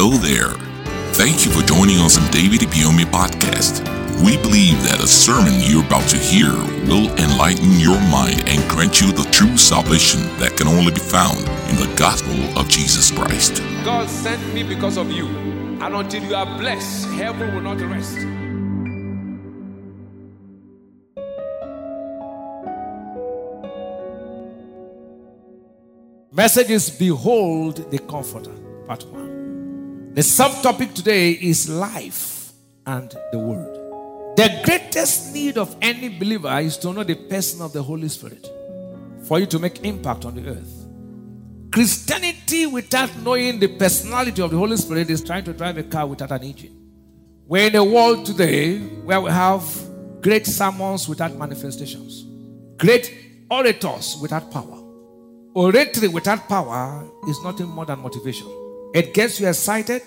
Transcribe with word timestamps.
Hello 0.00 0.16
there. 0.16 0.54
Thank 1.14 1.44
you 1.44 1.50
for 1.50 1.66
joining 1.66 1.98
us 1.98 2.16
on 2.16 2.30
David 2.30 2.60
Ibiyeomie 2.60 3.10
podcast. 3.10 3.82
We 4.24 4.36
believe 4.36 4.80
that 4.84 5.02
a 5.02 5.08
sermon 5.08 5.54
you're 5.58 5.84
about 5.84 6.08
to 6.10 6.16
hear 6.16 6.52
will 6.86 7.10
enlighten 7.18 7.80
your 7.80 7.98
mind 8.02 8.44
and 8.46 8.62
grant 8.70 9.00
you 9.00 9.10
the 9.10 9.28
true 9.32 9.56
salvation 9.56 10.20
that 10.38 10.56
can 10.56 10.68
only 10.68 10.92
be 10.92 11.00
found 11.00 11.40
in 11.68 11.74
the 11.82 11.92
gospel 11.96 12.38
of 12.56 12.68
Jesus 12.68 13.10
Christ. 13.10 13.60
God 13.84 14.08
sent 14.08 14.40
me 14.54 14.62
because 14.62 14.98
of 14.98 15.10
you. 15.10 15.26
And 15.82 15.92
until 15.92 16.22
you 16.22 16.36
are 16.36 16.46
blessed, 16.46 17.08
heaven 17.18 17.52
will 17.52 17.62
not 17.62 17.80
rest. 17.80 18.18
Message 26.30 26.70
is 26.70 26.88
Behold 26.88 27.90
the 27.90 27.98
Comforter, 27.98 28.54
part 28.86 29.02
one. 29.08 29.37
The 30.18 30.24
subtopic 30.24 30.94
today 30.94 31.30
is 31.30 31.68
life 31.68 32.50
and 32.84 33.08
the 33.30 33.38
Word. 33.38 33.72
The 34.36 34.62
greatest 34.64 35.32
need 35.32 35.56
of 35.56 35.76
any 35.80 36.08
believer 36.08 36.58
is 36.58 36.76
to 36.78 36.92
know 36.92 37.04
the 37.04 37.14
person 37.14 37.62
of 37.62 37.72
the 37.72 37.80
Holy 37.80 38.08
Spirit 38.08 38.50
for 39.28 39.38
you 39.38 39.46
to 39.46 39.60
make 39.60 39.84
impact 39.84 40.24
on 40.24 40.34
the 40.34 40.50
earth. 40.50 40.86
Christianity 41.70 42.66
without 42.66 43.16
knowing 43.18 43.60
the 43.60 43.68
personality 43.68 44.42
of 44.42 44.50
the 44.50 44.56
Holy 44.56 44.76
Spirit 44.76 45.08
is 45.08 45.22
trying 45.22 45.44
to 45.44 45.52
drive 45.52 45.78
a 45.78 45.84
car 45.84 46.04
without 46.04 46.32
an 46.32 46.42
engine. 46.42 46.76
We're 47.46 47.68
in 47.68 47.76
a 47.76 47.84
world 47.84 48.26
today 48.26 48.78
where 48.80 49.20
we 49.20 49.30
have 49.30 49.62
great 50.20 50.48
sermons 50.48 51.08
without 51.08 51.36
manifestations, 51.36 52.26
great 52.76 53.14
orators 53.48 54.18
without 54.20 54.50
power. 54.50 54.82
Oratory 55.54 56.08
without 56.08 56.48
power 56.48 57.08
is 57.28 57.40
nothing 57.44 57.68
more 57.68 57.86
than 57.86 58.00
motivation. 58.00 58.67
It 58.94 59.14
gets 59.14 59.40
you 59.40 59.48
excited, 59.48 60.02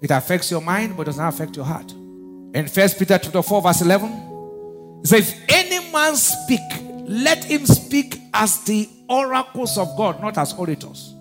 it 0.00 0.10
affects 0.10 0.50
your 0.50 0.60
mind, 0.60 0.96
but 0.96 1.04
does 1.04 1.18
not 1.18 1.32
affect 1.32 1.56
your 1.56 1.64
heart. 1.64 1.92
In 1.92 2.66
First 2.66 2.98
Peter 2.98 3.18
chapter 3.18 3.42
4, 3.42 3.62
verse 3.62 3.82
11, 3.82 5.00
it 5.02 5.06
says, 5.06 5.32
If 5.32 5.44
any 5.48 5.92
man 5.92 6.16
speak, 6.16 6.60
let 7.04 7.44
him 7.44 7.66
speak 7.66 8.18
as 8.34 8.62
the 8.64 8.88
oracles 9.08 9.78
of 9.78 9.96
God, 9.96 10.20
not 10.20 10.38
as 10.38 10.52
orators. 10.54 11.14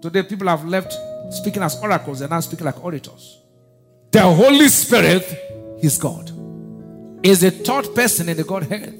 Today, 0.00 0.22
people 0.22 0.46
have 0.48 0.64
left 0.64 0.94
speaking 1.30 1.62
as 1.62 1.80
oracles, 1.82 2.20
they're 2.20 2.28
now 2.28 2.40
speaking 2.40 2.66
like 2.66 2.82
orators. 2.84 3.40
The 4.10 4.22
Holy 4.22 4.68
Spirit 4.68 5.24
is 5.82 5.98
God, 5.98 6.30
is 7.22 7.40
the 7.40 7.50
third 7.50 7.94
person 7.94 8.28
in 8.28 8.36
the 8.36 8.44
Godhead, 8.44 8.94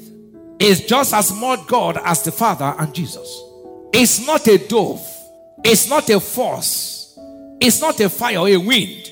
is 0.58 0.84
just 0.84 1.14
as 1.14 1.32
much 1.32 1.66
God 1.66 1.98
as 2.04 2.22
the 2.22 2.32
Father 2.32 2.74
and 2.78 2.92
Jesus. 2.94 3.42
It's 3.92 4.26
not 4.26 4.46
a 4.48 4.58
dove, 4.58 5.06
it's 5.64 5.88
not 5.88 6.10
a 6.10 6.20
force, 6.20 6.97
it's 7.60 7.80
not 7.80 7.98
a 8.00 8.08
fire 8.08 8.38
or 8.38 8.48
a 8.48 8.56
wind 8.56 9.10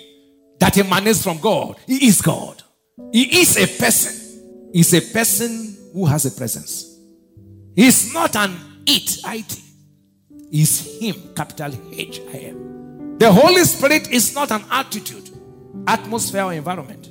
that 0.58 0.76
emanates 0.78 1.22
from 1.22 1.38
God. 1.38 1.76
He 1.86 2.06
is 2.06 2.20
God. 2.20 2.62
He 3.12 3.40
is 3.40 3.56
a 3.56 3.66
person. 3.78 4.70
He's 4.72 4.92
a 4.94 5.00
person 5.12 5.76
who 5.92 6.06
has 6.06 6.26
a 6.26 6.30
presence. 6.30 6.98
He's 7.74 8.12
not 8.12 8.36
an 8.36 8.56
it, 8.86 9.18
it. 9.24 9.60
He's 10.50 11.00
him, 11.00 11.34
capital 11.34 11.72
H 11.92 12.20
I 12.32 12.38
M. 12.38 13.18
The 13.18 13.32
Holy 13.32 13.64
Spirit 13.64 14.10
is 14.10 14.34
not 14.34 14.50
an 14.50 14.64
attitude, 14.70 15.30
atmosphere, 15.86 16.42
or 16.42 16.52
environment. 16.52 17.10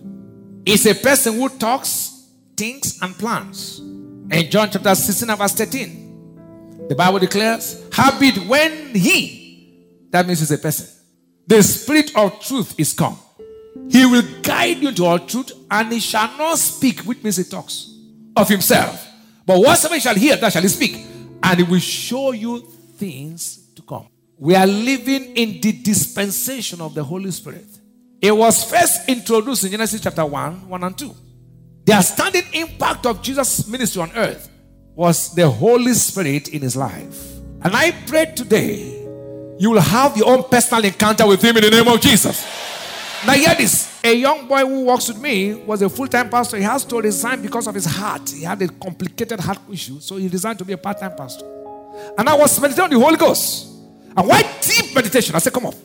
He's 0.65 0.85
a 0.85 0.95
person 0.95 1.35
who 1.35 1.49
talks, 1.49 2.29
thinks, 2.55 3.01
and 3.01 3.15
plans. 3.15 3.79
In 3.79 4.49
John 4.49 4.69
chapter 4.71 4.95
16, 4.95 5.35
verse 5.35 5.53
13, 5.53 6.87
the 6.87 6.95
Bible 6.95 7.19
declares, 7.19 7.83
habit 7.91 8.37
when 8.47 8.93
he, 8.95 9.85
that 10.09 10.25
means 10.25 10.39
he's 10.39 10.51
a 10.51 10.57
person. 10.57 10.94
The 11.47 11.61
spirit 11.61 12.15
of 12.15 12.41
truth 12.41 12.73
is 12.79 12.93
come. 12.93 13.17
He 13.89 14.05
will 14.05 14.23
guide 14.41 14.77
you 14.77 14.91
to 14.93 15.05
all 15.05 15.19
truth, 15.19 15.51
and 15.69 15.91
he 15.91 15.99
shall 15.99 16.35
not 16.37 16.57
speak, 16.57 17.01
which 17.01 17.23
means 17.23 17.37
he 17.37 17.43
talks 17.43 17.93
of 18.35 18.49
himself. 18.49 19.07
But 19.45 19.59
whatsoever 19.59 19.95
he 19.95 20.01
shall 20.01 20.15
hear, 20.15 20.35
that 20.37 20.53
shall 20.53 20.61
he 20.61 20.67
speak, 20.67 21.05
and 21.43 21.57
he 21.59 21.63
will 21.63 21.79
show 21.79 22.31
you 22.31 22.59
things 22.97 23.69
to 23.75 23.81
come. 23.83 24.07
We 24.37 24.55
are 24.55 24.65
living 24.65 25.35
in 25.35 25.61
the 25.61 25.71
dispensation 25.71 26.81
of 26.81 26.93
the 26.95 27.03
Holy 27.03 27.31
Spirit. 27.31 27.67
It 28.21 28.35
was 28.35 28.63
first 28.69 29.07
introduced 29.07 29.65
in 29.65 29.71
Genesis 29.71 30.01
chapter 30.01 30.25
1, 30.25 30.67
1 30.67 30.83
and 30.83 30.97
2. 30.97 31.15
The 31.85 31.93
outstanding 31.93 32.43
impact 32.53 33.05
of 33.05 33.21
Jesus' 33.21 33.67
ministry 33.67 34.01
on 34.01 34.11
earth 34.15 34.49
was 34.95 35.35
the 35.35 35.47
Holy 35.47 35.93
Spirit 35.93 36.47
in 36.47 36.61
his 36.61 36.75
life. 36.75 37.33
And 37.61 37.75
I 37.75 37.91
pray 38.07 38.33
today 38.35 38.94
you 39.57 39.71
will 39.71 39.81
have 39.81 40.17
your 40.17 40.29
own 40.29 40.43
personal 40.43 40.83
encounter 40.83 41.25
with 41.27 41.41
him 41.41 41.57
in 41.57 41.63
the 41.63 41.69
name 41.71 41.87
of 41.87 41.99
Jesus. 42.01 42.45
Now, 43.25 43.33
hear 43.33 43.55
this. 43.55 43.99
A 44.03 44.13
young 44.13 44.47
boy 44.47 44.59
who 44.59 44.85
works 44.85 45.07
with 45.07 45.19
me 45.19 45.55
was 45.55 45.81
a 45.81 45.89
full 45.89 46.07
time 46.07 46.29
pastor. 46.29 46.57
He 46.57 46.63
has 46.63 46.85
to 46.85 47.01
resign 47.01 47.41
because 47.41 47.65
of 47.65 47.73
his 47.73 47.85
heart. 47.85 48.29
He 48.29 48.43
had 48.43 48.61
a 48.61 48.67
complicated 48.67 49.39
heart 49.39 49.59
issue, 49.71 49.99
so 49.99 50.17
he 50.17 50.27
resigned 50.27 50.59
to 50.59 50.65
be 50.65 50.73
a 50.73 50.77
part 50.77 50.99
time 50.99 51.15
pastor. 51.15 51.45
And 52.17 52.29
I 52.29 52.35
was 52.35 52.59
meditating 52.59 52.83
on 52.83 52.89
the 52.91 52.99
Holy 52.99 53.17
Ghost. 53.17 53.67
And 54.15 54.27
why 54.27 54.43
deep 54.61 54.93
meditation? 54.93 55.35
I 55.35 55.39
said, 55.39 55.53
Come 55.53 55.65
on. 55.67 55.75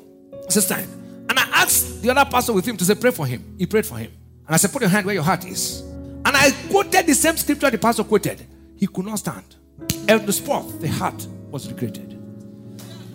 It's 0.44 0.54
this 0.54 0.68
time. 0.68 0.88
And 1.28 1.38
I 1.38 1.62
asked 1.62 2.02
the 2.02 2.10
other 2.10 2.28
pastor 2.30 2.52
with 2.52 2.66
him 2.66 2.76
to 2.76 2.84
say, 2.84 2.94
Pray 2.94 3.10
for 3.10 3.26
him. 3.26 3.54
He 3.56 3.66
prayed 3.66 3.86
for 3.86 3.96
him. 3.96 4.12
And 4.46 4.54
I 4.54 4.58
said, 4.58 4.72
Put 4.72 4.82
your 4.82 4.90
hand 4.90 5.06
where 5.06 5.14
your 5.14 5.24
heart 5.24 5.46
is. 5.46 5.80
And 5.80 6.36
I 6.36 6.50
quoted 6.70 7.06
the 7.06 7.14
same 7.14 7.36
scripture 7.36 7.70
the 7.70 7.78
pastor 7.78 8.04
quoted. 8.04 8.44
He 8.76 8.86
could 8.86 9.06
not 9.06 9.18
stand. 9.18 9.56
And 10.08 10.26
the 10.26 10.32
spot, 10.32 10.80
the 10.80 10.88
heart 10.88 11.26
was 11.50 11.68
regretted. 11.68 12.09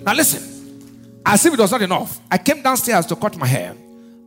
Now 0.05 0.13
listen, 0.13 1.21
as 1.25 1.43
if 1.45 1.53
it 1.53 1.59
was 1.59 1.71
not 1.71 1.81
enough, 1.81 2.19
I 2.29 2.37
came 2.37 2.61
downstairs 2.61 3.07
to 3.07 3.15
cut 3.15 3.35
my 3.37 3.47
hair, 3.47 3.75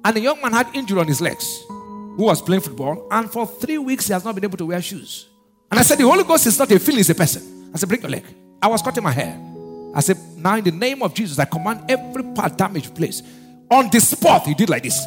and 0.04 0.16
a 0.16 0.20
young 0.20 0.40
man 0.42 0.52
had 0.52 0.74
injury 0.74 0.98
on 1.00 1.06
his 1.06 1.20
legs 1.20 1.62
who 1.68 2.24
was 2.24 2.42
playing 2.42 2.62
football, 2.62 3.06
and 3.12 3.30
for 3.30 3.46
three 3.46 3.78
weeks 3.78 4.08
he 4.08 4.12
has 4.12 4.24
not 4.24 4.34
been 4.34 4.42
able 4.42 4.58
to 4.58 4.66
wear 4.66 4.82
shoes. 4.82 5.28
And 5.70 5.78
I 5.78 5.84
said, 5.84 5.98
The 5.98 6.04
Holy 6.04 6.24
Ghost 6.24 6.46
is 6.46 6.58
not 6.58 6.70
a 6.72 6.78
feeling, 6.80 7.00
it's 7.00 7.10
a 7.10 7.14
person. 7.14 7.70
I 7.72 7.78
said, 7.78 7.88
Bring 7.88 8.00
your 8.00 8.10
leg. 8.10 8.24
I 8.60 8.66
was 8.66 8.82
cutting 8.82 9.04
my 9.04 9.12
hair. 9.12 9.38
I 9.94 10.00
said, 10.00 10.18
Now 10.36 10.56
in 10.56 10.64
the 10.64 10.72
name 10.72 11.00
of 11.00 11.14
Jesus, 11.14 11.38
I 11.38 11.44
command 11.44 11.88
every 11.88 12.24
part 12.34 12.58
damaged 12.58 12.96
place. 12.96 13.22
On 13.70 13.88
the 13.88 14.00
spot, 14.00 14.46
he 14.46 14.54
did 14.54 14.68
like 14.68 14.82
this. 14.82 14.98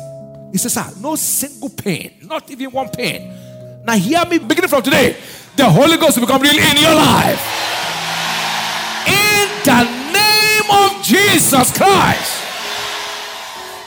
He 0.54 0.58
said, 0.58 0.72
Sir, 0.72 1.02
no 1.02 1.16
single 1.16 1.70
pain, 1.70 2.20
not 2.22 2.50
even 2.50 2.72
one 2.72 2.88
pain. 2.90 3.84
Now 3.84 3.98
hear 3.98 4.24
me 4.26 4.38
beginning 4.38 4.70
from 4.70 4.84
today 4.84 5.18
the 5.58 5.70
Holy 5.70 5.98
Ghost 5.98 6.18
will 6.18 6.26
become 6.26 6.42
real 6.42 6.58
in 6.58 6.78
your 6.78 6.96
life. 6.96 7.42
In 9.08 9.64
Jesus 11.12 11.78
Christ. 11.78 12.44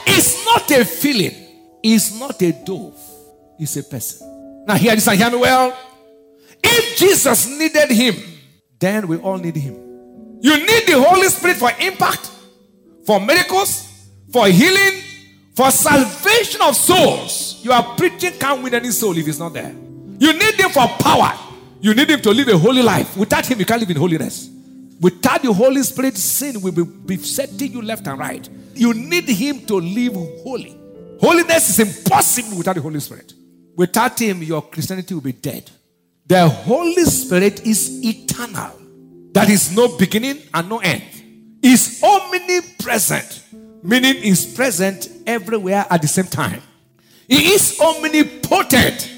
It's 0.05 0.45
not 0.45 0.69
a 0.69 0.85
feeling, 0.85 1.33
it's 1.81 2.19
not 2.19 2.39
a 2.41 2.51
dove, 2.51 2.99
it's 3.57 3.75
a 3.77 3.83
person. 3.83 4.65
Now, 4.67 4.75
hear 4.75 4.93
this 4.93 5.07
and 5.07 5.17
hear 5.17 5.31
me 5.31 5.37
well. 5.37 5.75
If 6.63 6.97
Jesus 6.97 7.47
needed 7.47 7.89
him, 7.89 8.15
then 8.79 9.07
we 9.07 9.17
all 9.17 9.37
need 9.37 9.55
him. 9.55 9.73
You 10.41 10.57
need 10.57 10.85
the 10.85 11.01
Holy 11.01 11.27
Spirit 11.29 11.57
for 11.57 11.71
impact, 11.79 12.29
for 13.05 13.19
miracles, 13.19 14.07
for 14.31 14.47
healing, 14.47 15.01
for 15.55 15.71
salvation 15.71 16.61
of 16.61 16.75
souls. 16.75 17.59
You 17.63 17.71
are 17.71 17.95
preaching 17.95 18.33
can't 18.33 18.61
win 18.61 18.75
any 18.75 18.91
soul 18.91 19.17
if 19.17 19.27
it's 19.27 19.39
not 19.39 19.53
there. 19.53 19.73
You 20.19 20.33
need 20.33 20.55
him 20.55 20.69
for 20.69 20.87
power. 20.99 21.33
You 21.81 21.95
need 21.95 22.09
him 22.09 22.21
to 22.21 22.31
live 22.31 22.47
a 22.49 22.57
holy 22.57 22.83
life. 22.83 23.17
Without 23.17 23.45
him, 23.47 23.59
you 23.59 23.65
can't 23.65 23.79
live 23.79 23.89
in 23.89 23.97
holiness. 23.97 24.49
Without 24.99 25.41
the 25.41 25.51
Holy 25.51 25.83
Spirit, 25.83 26.17
sin 26.17 26.61
will 26.61 26.71
be 26.71 26.83
besetting 26.83 27.71
you 27.71 27.81
left 27.81 28.07
and 28.07 28.17
right. 28.17 28.47
You 28.73 28.93
need 28.93 29.27
him 29.27 29.65
to 29.65 29.75
live 29.75 30.13
holy. 30.13 30.77
Holiness 31.19 31.69
is 31.69 31.79
impossible 31.79 32.57
without 32.57 32.75
the 32.75 32.81
Holy 32.81 32.99
Spirit. 32.99 33.33
Without 33.75 34.19
him, 34.19 34.41
your 34.41 34.61
Christianity 34.61 35.13
will 35.13 35.21
be 35.21 35.33
dead. 35.33 35.69
The 36.27 36.47
Holy 36.47 37.03
Spirit 37.03 37.65
is 37.65 38.03
eternal. 38.03 38.71
That 39.33 39.49
is 39.49 39.75
no 39.75 39.97
beginning 39.97 40.39
and 40.53 40.69
no 40.69 40.79
end. 40.79 41.03
Is 41.61 42.01
omnipresent, 42.01 43.43
meaning 43.83 44.15
is 44.17 44.45
present 44.45 45.09
everywhere 45.27 45.85
at 45.89 46.01
the 46.01 46.07
same 46.07 46.25
time. 46.25 46.61
He 47.27 47.53
is 47.53 47.79
omnipotent, 47.81 49.11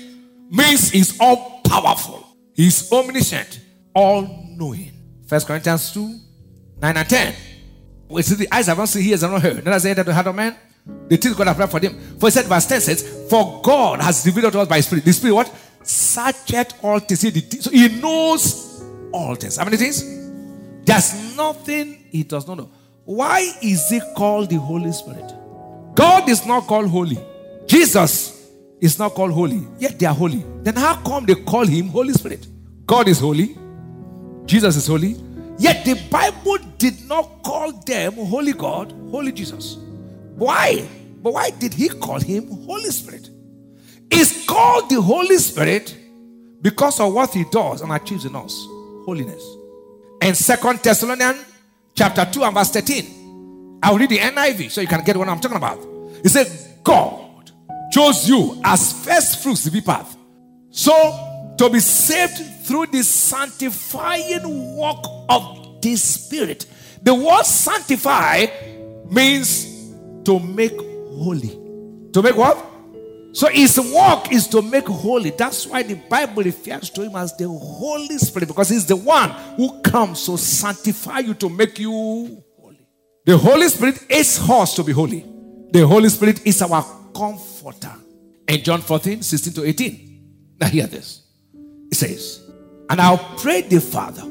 means 0.50 0.90
he's 0.90 1.20
all 1.20 1.62
powerful. 1.64 2.26
He's 2.54 2.92
omniscient, 2.92 3.60
all 3.94 4.48
knowing. 4.58 4.97
First 5.28 5.46
Corinthians 5.46 5.92
2 5.94 6.20
9 6.82 6.98
and 6.98 7.10
10. 7.10 7.36
We 8.10 8.22
see 8.22 8.36
the 8.36 8.54
eyes 8.54 8.68
have 8.68 8.78
not 8.78 8.88
seen, 8.88 9.06
ears 9.06 9.22
have 9.22 9.32
not 9.32 9.42
heard. 9.42 9.58
Neither 9.58 9.72
has 9.72 9.86
entered 9.86 10.06
the 10.06 10.14
heart 10.14 10.28
of 10.28 10.36
man. 10.36 10.56
The 11.10 11.18
things 11.18 11.36
God 11.36 11.48
has 11.48 11.56
prepared 11.56 11.72
for 11.72 11.80
them. 11.80 12.18
For 12.20 12.28
he 12.28 12.32
said, 12.32 12.46
verse 12.46 12.66
10 12.66 12.82
says, 12.82 13.28
For 13.30 13.62
God 13.62 14.02
has 14.02 14.26
revealed 14.26 14.54
to 14.54 14.62
us 14.62 14.68
by 14.68 14.80
Spirit. 14.80 15.04
The 15.04 15.12
Spirit 15.14 15.34
what? 15.34 15.54
Searcheth 15.84 16.84
all 16.84 17.00
things. 17.00 17.20
See, 17.20 17.30
the 17.30 17.42
things 17.42 17.66
so 17.66 17.72
he 17.72 17.90
knows 18.00 18.84
all 19.12 19.36
things. 19.36 19.58
How 19.58 19.66
many 19.66 19.78
things? 19.78 20.04
There's 20.86 21.36
nothing 21.36 22.06
he 22.10 22.24
does 22.24 22.48
not 22.48 22.58
know. 22.58 22.72
Why 23.04 23.54
is 23.62 23.90
he 23.90 24.02
called 24.16 24.50
the 24.50 24.58
Holy 24.58 24.92
Spirit? 24.92 25.34
God 25.94 26.30
is 26.30 26.46
not 26.46 26.68
called 26.68 26.88
holy. 26.90 27.18
Jesus 27.66 28.50
is 28.80 29.00
not 29.00 29.14
called 29.14 29.32
holy, 29.32 29.68
yet 29.80 29.98
they 29.98 30.06
are 30.06 30.14
holy. 30.14 30.44
Then 30.62 30.76
how 30.76 30.96
come 31.02 31.26
they 31.26 31.36
call 31.36 31.66
him 31.66 31.88
Holy 31.88 32.14
Spirit? 32.14 32.48
God 32.86 33.08
is 33.08 33.20
holy, 33.20 33.58
Jesus 34.48 34.78
is 34.78 34.88
holy, 34.88 35.16
yet 35.60 35.86
the 35.86 35.96
Bible 36.10 36.58
did 36.78 37.08
not 37.08 37.44
call 37.44 37.72
them 37.72 38.14
Holy 38.14 38.54
God, 38.54 38.92
Holy 39.12 39.32
Jesus. 39.32 39.78
Why? 40.36 40.88
But 41.22 41.34
why 41.34 41.50
did 41.52 41.74
he 41.74 41.90
call 41.90 42.20
him 42.20 42.50
Holy 42.66 42.90
Spirit? 42.90 43.30
It's 44.10 44.46
called 44.46 44.90
the 44.90 45.02
Holy 45.02 45.38
Spirit 45.38 45.96
because 46.62 47.00
of 47.00 47.14
what 47.14 47.34
he 47.34 47.44
does 47.52 47.82
and 47.82 47.92
achieves 47.92 48.26
in 48.26 48.36
us 48.36 48.66
holiness. 49.06 49.44
And 50.22 50.36
Second 50.36 50.80
Thessalonians 50.80 51.44
chapter 51.94 52.26
2 52.26 52.44
and 52.44 52.54
verse 52.54 52.72
13. 52.72 53.80
I'll 53.84 53.98
read 53.98 54.10
the 54.10 54.18
NIV 54.18 54.72
so 54.72 54.82
you 54.82 54.88
can 54.88 55.04
get 55.04 55.18
what 55.18 55.28
I'm 55.28 55.40
talking 55.40 55.58
about. 55.58 55.80
He 56.24 56.30
said, 56.30 56.48
God 56.84 57.52
chose 57.92 58.28
you 58.30 58.62
as 58.64 59.04
first 59.04 59.44
fruits 59.44 59.64
to 59.66 59.72
be 59.72 59.82
path. 59.82 60.16
So 60.70 60.94
to 61.58 61.70
be 61.70 61.80
saved 61.80 62.66
through 62.66 62.88
the 62.88 63.04
sanctifying 63.04 64.76
work 64.76 65.04
of 65.30 65.82
the 65.82 65.96
Spirit. 65.96 66.66
The 67.02 67.14
word 67.14 67.44
sanctify 67.44 68.48
means 69.10 69.66
to 70.24 70.40
make 70.40 70.78
holy. 70.78 71.50
To 72.14 72.22
make 72.22 72.36
what? 72.36 72.58
So 73.34 73.48
his 73.50 73.78
work 73.80 74.32
is 74.32 74.48
to 74.48 74.62
make 74.62 74.88
holy. 74.88 75.30
That's 75.32 75.68
why 75.68 75.84
the 75.84 75.96
Bible 75.96 76.44
refers 76.44 76.90
to 76.92 77.04
him 77.04 77.16
as 77.16 77.36
the 77.38 77.48
Holy 77.48 78.18
Spirit 78.18 78.48
because 78.48 78.70
he's 78.70 78.86
the 78.86 78.96
one 78.96 79.30
who 79.56 79.82
comes 79.82 80.26
to 80.26 80.38
sanctify 80.38 81.20
you 81.20 81.34
to 81.36 81.50
make 81.50 81.78
you 81.78 81.92
holy. 81.92 82.88
The 83.26 83.38
Holy 83.38 83.68
Spirit 83.68 84.04
is 84.10 84.40
us 84.50 84.74
to 84.76 84.84
be 84.84 84.92
holy. 84.92 85.26
The 85.72 85.86
Holy 85.86 86.10
Spirit 86.10 86.46
is 86.48 86.62
our 86.62 86.84
comforter. 87.16 87.94
In 88.48 88.64
John 88.64 88.82
14, 88.82 89.22
16 89.22 89.54
to 89.54 89.66
18. 89.66 90.56
Now 90.60 90.68
hear 90.68 90.88
this. 90.88 91.27
It 91.92 91.96
says, 91.96 92.50
And 92.90 93.02
I'll 93.02 93.18
pray 93.38 93.62
the 93.62 93.80
Father, 93.82 94.24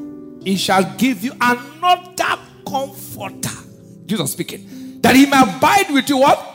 he 0.43 0.55
shall 0.55 0.83
give 0.97 1.23
you 1.23 1.33
another 1.39 2.39
comforter. 2.67 3.49
Jesus 4.05 4.31
speaking. 4.31 4.99
That 5.01 5.15
he 5.15 5.25
may 5.25 5.41
abide 5.41 5.91
with 5.91 6.09
you 6.09 6.17
what? 6.17 6.53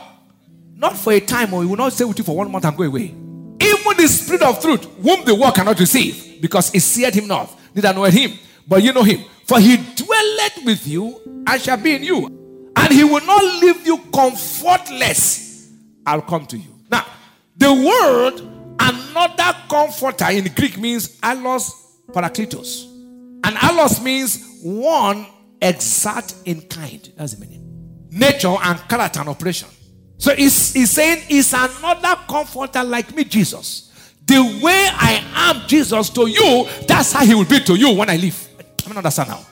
Not 0.75 0.97
for 0.97 1.13
a 1.13 1.19
time, 1.19 1.53
or 1.53 1.61
he 1.63 1.69
will 1.69 1.77
not 1.77 1.93
stay 1.93 2.03
with 2.03 2.17
you 2.17 2.23
for 2.23 2.35
one 2.35 2.51
month 2.51 2.65
and 2.65 2.75
go 2.75 2.83
away. 2.83 3.05
Even 3.05 3.97
the 3.97 4.07
Spirit 4.07 4.41
of 4.41 4.61
truth, 4.61 4.83
whom 5.01 5.23
the 5.23 5.33
world 5.33 5.55
cannot 5.55 5.79
receive, 5.79 6.41
because 6.41 6.73
it 6.75 6.81
seeth 6.81 7.13
him 7.13 7.27
not, 7.27 7.49
neither 7.73 7.93
knoweth 7.93 8.13
him, 8.13 8.37
but 8.67 8.83
you 8.83 8.91
know 8.91 9.03
him. 9.03 9.23
For 9.45 9.59
he 9.59 9.77
dwelleth 9.77 10.65
with 10.65 10.87
you 10.87 11.43
and 11.47 11.61
shall 11.61 11.77
be 11.77 11.95
in 11.95 12.03
you. 12.03 12.71
And 12.75 12.91
he 12.91 13.03
will 13.03 13.25
not 13.25 13.43
leave 13.61 13.85
you 13.85 13.97
comfortless. 14.13 15.71
I'll 16.05 16.21
come 16.21 16.45
to 16.47 16.57
you. 16.57 16.69
Now, 16.89 17.05
the 17.55 17.71
word 17.73 18.52
another 18.83 19.57
comforter 19.69 20.29
in 20.31 20.51
Greek 20.53 20.77
means 20.77 21.19
allos 21.21 21.71
parakletos. 22.11 22.85
And 23.43 23.55
allos 23.57 24.01
means 24.03 24.59
one 24.61 25.25
exact 25.61 26.35
in 26.45 26.61
kind. 26.61 27.11
That's 27.15 27.33
the 27.33 27.45
meaning. 27.45 28.07
Nature 28.11 28.55
and 28.61 28.79
character 28.87 29.19
and 29.19 29.29
operation. 29.29 29.69
So 30.17 30.35
he's, 30.35 30.73
he's 30.73 30.91
saying 30.91 31.23
it's 31.29 31.53
another 31.53 32.15
comforter 32.27 32.83
like 32.83 33.13
me, 33.15 33.23
Jesus. 33.23 33.89
The 34.25 34.39
way 34.63 34.87
I 34.93 35.21
am 35.35 35.67
Jesus 35.67 36.09
to 36.11 36.27
you, 36.27 36.67
that's 36.87 37.11
how 37.11 37.25
he 37.25 37.35
will 37.35 37.45
be 37.45 37.59
to 37.61 37.75
you 37.75 37.93
when 37.93 38.09
I 38.09 38.15
leave. 38.15 38.47
I 38.57 38.63
don't 38.87 38.97
understand 38.97 39.29
now. 39.29 39.45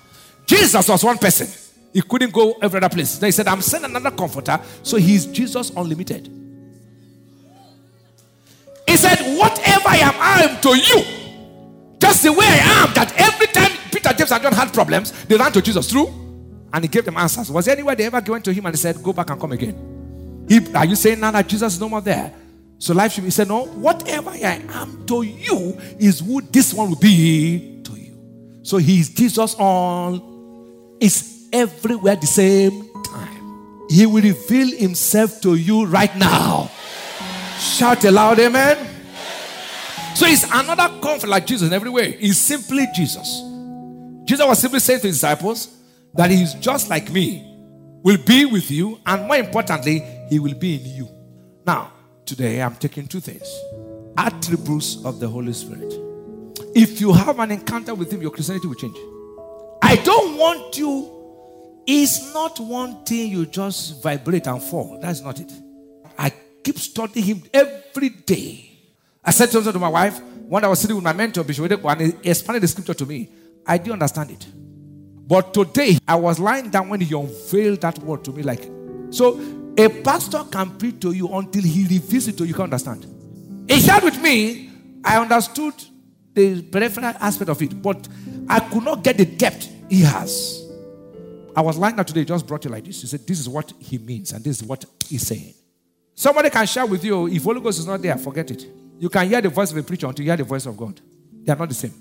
Jesus 0.46 0.88
was 0.88 1.04
one 1.04 1.18
person. 1.18 1.48
He 1.94 2.02
couldn't 2.02 2.32
go 2.32 2.56
every 2.62 2.78
other 2.78 2.90
place. 2.90 3.18
They 3.18 3.32
said, 3.32 3.48
I'm 3.48 3.62
sending 3.62 3.92
another 3.92 4.16
comforter. 4.16 4.62
So 4.84 4.98
he's 4.98 5.26
Jesus 5.26 5.72
unlimited. 5.72 6.41
He 8.92 8.98
said, 8.98 9.38
Whatever 9.38 9.88
I 9.88 9.98
am, 10.04 10.14
I 10.20 10.44
am 10.44 10.62
to 10.62 10.76
you. 10.76 11.98
Just 11.98 12.24
the 12.24 12.34
way 12.34 12.46
I 12.46 12.84
am, 12.84 12.94
that 12.94 13.14
every 13.16 13.48
time 13.48 13.72
Peter, 13.90 14.12
James, 14.12 14.32
and 14.34 14.44
John 14.44 14.52
had 14.52 14.74
problems, 14.74 15.12
they 15.26 15.38
ran 15.38 15.52
to 15.54 15.62
Jesus 15.62 15.90
through 15.90 16.08
and 16.74 16.84
he 16.84 16.90
gave 16.90 17.06
them 17.06 17.16
answers. 17.16 17.50
Was 17.50 17.66
there 17.66 17.76
anywhere 17.76 17.96
they 17.96 18.04
ever 18.04 18.22
went 18.28 18.44
to 18.44 18.52
him 18.52 18.66
and 18.66 18.76
he 18.76 18.78
said, 18.78 19.02
Go 19.02 19.14
back 19.14 19.30
and 19.30 19.40
come 19.40 19.54
again? 19.54 20.46
He, 20.50 20.60
are 20.76 20.86
you 20.86 20.98
saying 20.98 21.22
now 21.22 21.32
that 21.32 21.48
Jesus 21.48 21.76
is 21.76 21.80
no 21.80 21.88
more 21.88 22.02
there? 22.02 22.34
So 22.80 22.94
life 22.94 23.14
should 23.14 23.24
be 23.24 23.30
said, 23.30 23.48
No, 23.48 23.64
whatever 23.66 24.32
I 24.32 24.62
am 24.74 25.06
to 25.06 25.22
you 25.22 25.78
is 25.98 26.20
who 26.20 26.42
this 26.42 26.74
one 26.74 26.90
will 26.90 27.00
be 27.00 27.82
to 27.86 27.94
you. 27.94 28.60
So 28.64 28.76
he 28.76 29.00
is 29.00 29.08
Jesus 29.08 29.56
on 29.56 30.98
is 31.00 31.48
everywhere 31.54 32.18
the 32.18 32.28
same 32.28 32.90
time. 33.06 33.86
He 33.90 34.06
will 34.06 34.22
reveal 34.22 34.78
himself 34.78 35.40
to 35.44 35.56
you 35.56 35.86
right 35.86 36.14
now. 36.18 36.70
Shout 37.62 38.04
aloud, 38.06 38.40
amen. 38.40 38.76
So 40.16 40.26
it's 40.26 40.44
another 40.52 41.00
comfort 41.00 41.30
like 41.30 41.46
Jesus 41.46 41.68
in 41.68 41.74
every 41.74 41.92
way. 41.92 42.14
He's 42.14 42.40
simply 42.40 42.88
Jesus. 42.96 43.44
Jesus 44.26 44.46
was 44.46 44.58
simply 44.60 44.80
saying 44.80 45.02
to 45.02 45.08
his 45.08 45.18
disciples 45.18 45.78
that 46.16 46.32
he's 46.32 46.56
just 46.56 46.90
like 46.90 47.12
me, 47.12 47.48
will 48.02 48.18
be 48.26 48.46
with 48.46 48.72
you, 48.72 49.00
and 49.06 49.28
more 49.28 49.38
importantly, 49.38 50.04
he 50.28 50.40
will 50.40 50.56
be 50.56 50.76
in 50.76 50.86
you. 50.86 51.08
Now, 51.66 51.94
today 52.26 52.62
I'm 52.64 52.76
taking 52.76 53.08
two 53.08 53.20
things 53.20 53.48
attributes 54.18 55.06
of 55.06 55.20
the 55.20 55.28
Holy 55.28 55.54
Spirit. 55.54 55.94
If 56.76 57.00
you 57.00 57.14
have 57.14 57.40
an 57.40 57.52
encounter 57.52 57.94
with 57.94 58.12
him, 58.12 58.24
your 58.24 58.32
Christianity 58.32 58.68
will 58.68 58.76
change. 58.76 58.98
I 59.84 59.98
don't 59.98 60.38
want 60.38 60.78
you, 60.78 61.84
it's 61.86 62.34
not 62.34 62.60
one 62.60 63.04
thing 63.06 63.32
you 63.32 63.46
just 63.46 64.02
vibrate 64.02 64.48
and 64.48 64.62
fall. 64.62 64.98
That's 65.00 65.22
not 65.22 65.40
it. 65.40 65.52
Keep 66.64 66.78
studying 66.80 67.26
him 67.26 67.44
every 67.54 68.10
day. 68.10 68.72
I 69.24 69.32
said 69.32 69.50
something 69.50 69.74
to 69.74 69.80
my 69.80 69.90
wife 69.90 70.20
when 70.48 70.64
I 70.66 70.68
was 70.68 70.80
sitting 70.80 70.96
with 70.96 71.06
my 71.06 71.14
mentor, 71.14 71.44
Bishop 71.44 71.66
Oyedepo, 71.66 71.92
and 71.92 72.02
he 72.02 72.30
explained 72.30 72.64
the 72.64 72.68
scripture 72.68 72.94
to 72.94 73.06
me. 73.06 73.30
I 73.66 73.78
didn't 73.78 73.94
understand 73.94 74.32
it. 74.32 74.48
But 75.28 75.54
today, 75.54 75.98
I 76.08 76.16
was 76.16 76.40
lying 76.40 76.70
down 76.70 76.90
when 76.90 77.00
he 77.00 77.16
unveiled 77.16 77.82
that 77.82 77.98
word 78.00 78.24
to 78.26 78.32
me. 78.32 78.44
Like, 78.44 78.70
so 79.12 79.40
a 79.78 79.88
pastor 79.88 80.44
can 80.52 80.78
preach 80.78 81.00
to 81.02 81.12
you 81.12 81.28
until 81.30 81.64
he 81.64 81.84
reveals 81.84 82.28
it 82.28 82.38
to 82.38 82.44
you. 82.44 82.50
You 82.50 82.54
can 82.54 82.66
understand. 82.66 83.06
He 83.70 83.80
shared 83.80 84.04
with 84.04 84.22
me, 84.22 84.70
I 85.04 85.18
understood 85.22 85.74
the 86.34 86.62
peripheral 86.64 87.14
aspect 87.20 87.50
of 87.50 87.62
it, 87.62 87.82
but 87.82 88.08
I 88.50 88.60
could 88.60 88.84
not 88.84 89.04
get 89.04 89.18
the 89.18 89.26
depth 89.26 89.70
he 89.90 90.02
has. 90.02 90.68
I 91.56 91.62
was 91.62 91.78
lying 91.78 91.96
down 91.96 92.06
today, 92.06 92.26
just 92.26 92.48
brought 92.48 92.66
it 92.66 92.70
like 92.70 92.86
this. 92.86 93.02
He 93.02 93.08
said, 93.08 93.26
This 93.26 93.40
is 93.40 93.48
what 93.48 93.72
he 93.80 93.98
means, 93.98 94.32
and 94.32 94.44
this 94.44 94.62
is 94.62 94.68
what 94.68 94.86
he's 95.08 95.26
saying. 95.26 95.54
Somebody 96.14 96.50
can 96.50 96.66
share 96.68 96.86
with 96.86 97.04
you, 97.04 97.28
if 97.28 97.44
Holy 97.44 97.62
Ghost 97.62 97.80
is 97.80 97.88
not 97.88 98.02
there, 98.02 98.18
forget 98.18 98.50
it. 98.52 98.66
You 99.00 99.10
can 99.10 99.28
hear 99.28 99.42
the 99.42 99.50
voice 99.50 99.72
of 99.72 99.78
a 99.78 99.84
preacher 99.84 100.08
until 100.08 100.24
you 100.24 100.30
hear 100.30 100.38
the 100.38 100.44
voice 100.44 100.66
of 100.66 100.78
God. 100.78 101.00
They 101.44 101.52
are 101.52 101.56
not 101.56 101.70
the 101.70 101.76
same. 101.76 101.94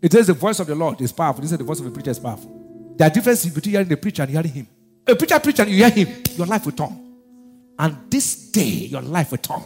It 0.00 0.12
says 0.12 0.26
the 0.26 0.32
voice 0.32 0.58
of 0.60 0.66
the 0.66 0.74
Lord 0.74 1.00
is 1.00 1.12
powerful. 1.12 1.42
This 1.42 1.52
is 1.52 1.58
the 1.58 1.64
voice 1.64 1.80
of 1.80 1.86
a 1.86 1.90
preacher 1.90 2.10
is 2.10 2.18
powerful. 2.18 2.94
There 2.96 3.06
are 3.06 3.10
differences 3.10 3.54
between 3.54 3.72
hearing 3.72 3.88
the 3.88 3.96
preacher 3.96 4.22
and 4.22 4.30
hearing 4.30 4.52
him. 4.52 4.68
A 5.06 5.14
preacher 5.14 5.38
preacher 5.38 5.62
and 5.62 5.70
you 5.70 5.76
hear 5.78 5.90
him, 5.90 6.22
your 6.36 6.46
life 6.46 6.64
will 6.64 6.72
turn. 6.72 7.16
And 7.78 8.10
this 8.10 8.50
day, 8.50 8.62
your 8.62 9.02
life 9.02 9.30
will 9.30 9.38
turn. 9.38 9.62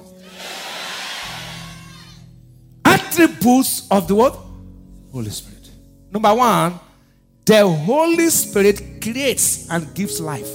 Attributes 2.84 3.88
of 3.90 4.06
the 4.06 4.14
what? 4.14 4.38
Holy 5.10 5.30
Spirit. 5.30 5.70
Number 6.10 6.34
one, 6.34 6.78
the 7.44 7.66
Holy 7.66 8.28
Spirit 8.28 9.00
creates 9.00 9.68
and 9.70 9.94
gives 9.94 10.20
life. 10.20 10.50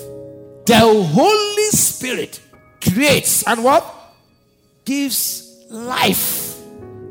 The 0.65 0.77
Holy 0.79 1.69
Spirit 1.71 2.39
creates 2.91 3.43
and 3.47 3.63
what? 3.63 3.85
Gives 4.85 5.65
life. 5.69 6.59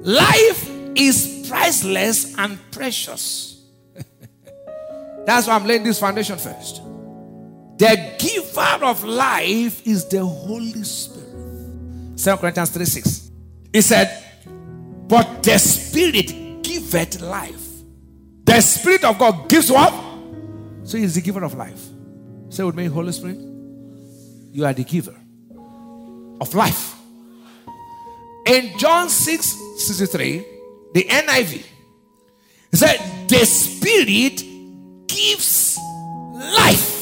Life 0.03 0.71
is 0.95 1.47
priceless 1.49 2.37
and 2.39 2.59
precious. 2.71 3.65
That's 5.27 5.47
why 5.47 5.55
I'm 5.55 5.67
laying 5.67 5.83
this 5.83 5.99
foundation 5.99 6.39
first. 6.39 6.83
The 7.79 8.15
giver 8.19 8.85
of 8.85 9.05
life 9.05 9.87
is 9.87 10.07
the 10.09 10.25
Holy 10.25 10.83
Spirit. 10.83 12.17
2 12.17 12.37
Corinthians 12.39 12.71
3 12.71 12.85
6. 12.85 13.31
He 13.73 13.81
said, 13.83 14.25
But 15.09 15.43
the 15.43 15.59
Spirit 15.59 16.63
giveth 16.63 17.21
life. 17.21 17.63
The 18.45 18.61
Spirit 18.61 19.05
of 19.05 19.19
God 19.19 19.49
gives 19.51 19.71
what? 19.71 19.93
So 20.85 20.97
he's 20.97 21.17
the 21.17 21.21
giver 21.21 21.45
of 21.45 21.55
life. 21.55 21.85
Say 22.49 22.63
with 22.63 22.77
me, 22.77 22.87
Holy 22.87 23.13
Spirit, 23.13 23.39
you 24.53 24.65
are 24.65 24.73
the 24.73 24.85
giver 24.85 25.15
of 26.41 26.55
life. 26.55 26.95
In 28.47 28.79
John 28.79 29.09
6 29.09 29.57
63, 29.79 30.45
the 30.95 31.05
NIV, 31.05 31.65
said, 32.73 33.29
The 33.29 33.45
Spirit 33.45 34.43
gives 35.07 35.79
life. 36.35 36.95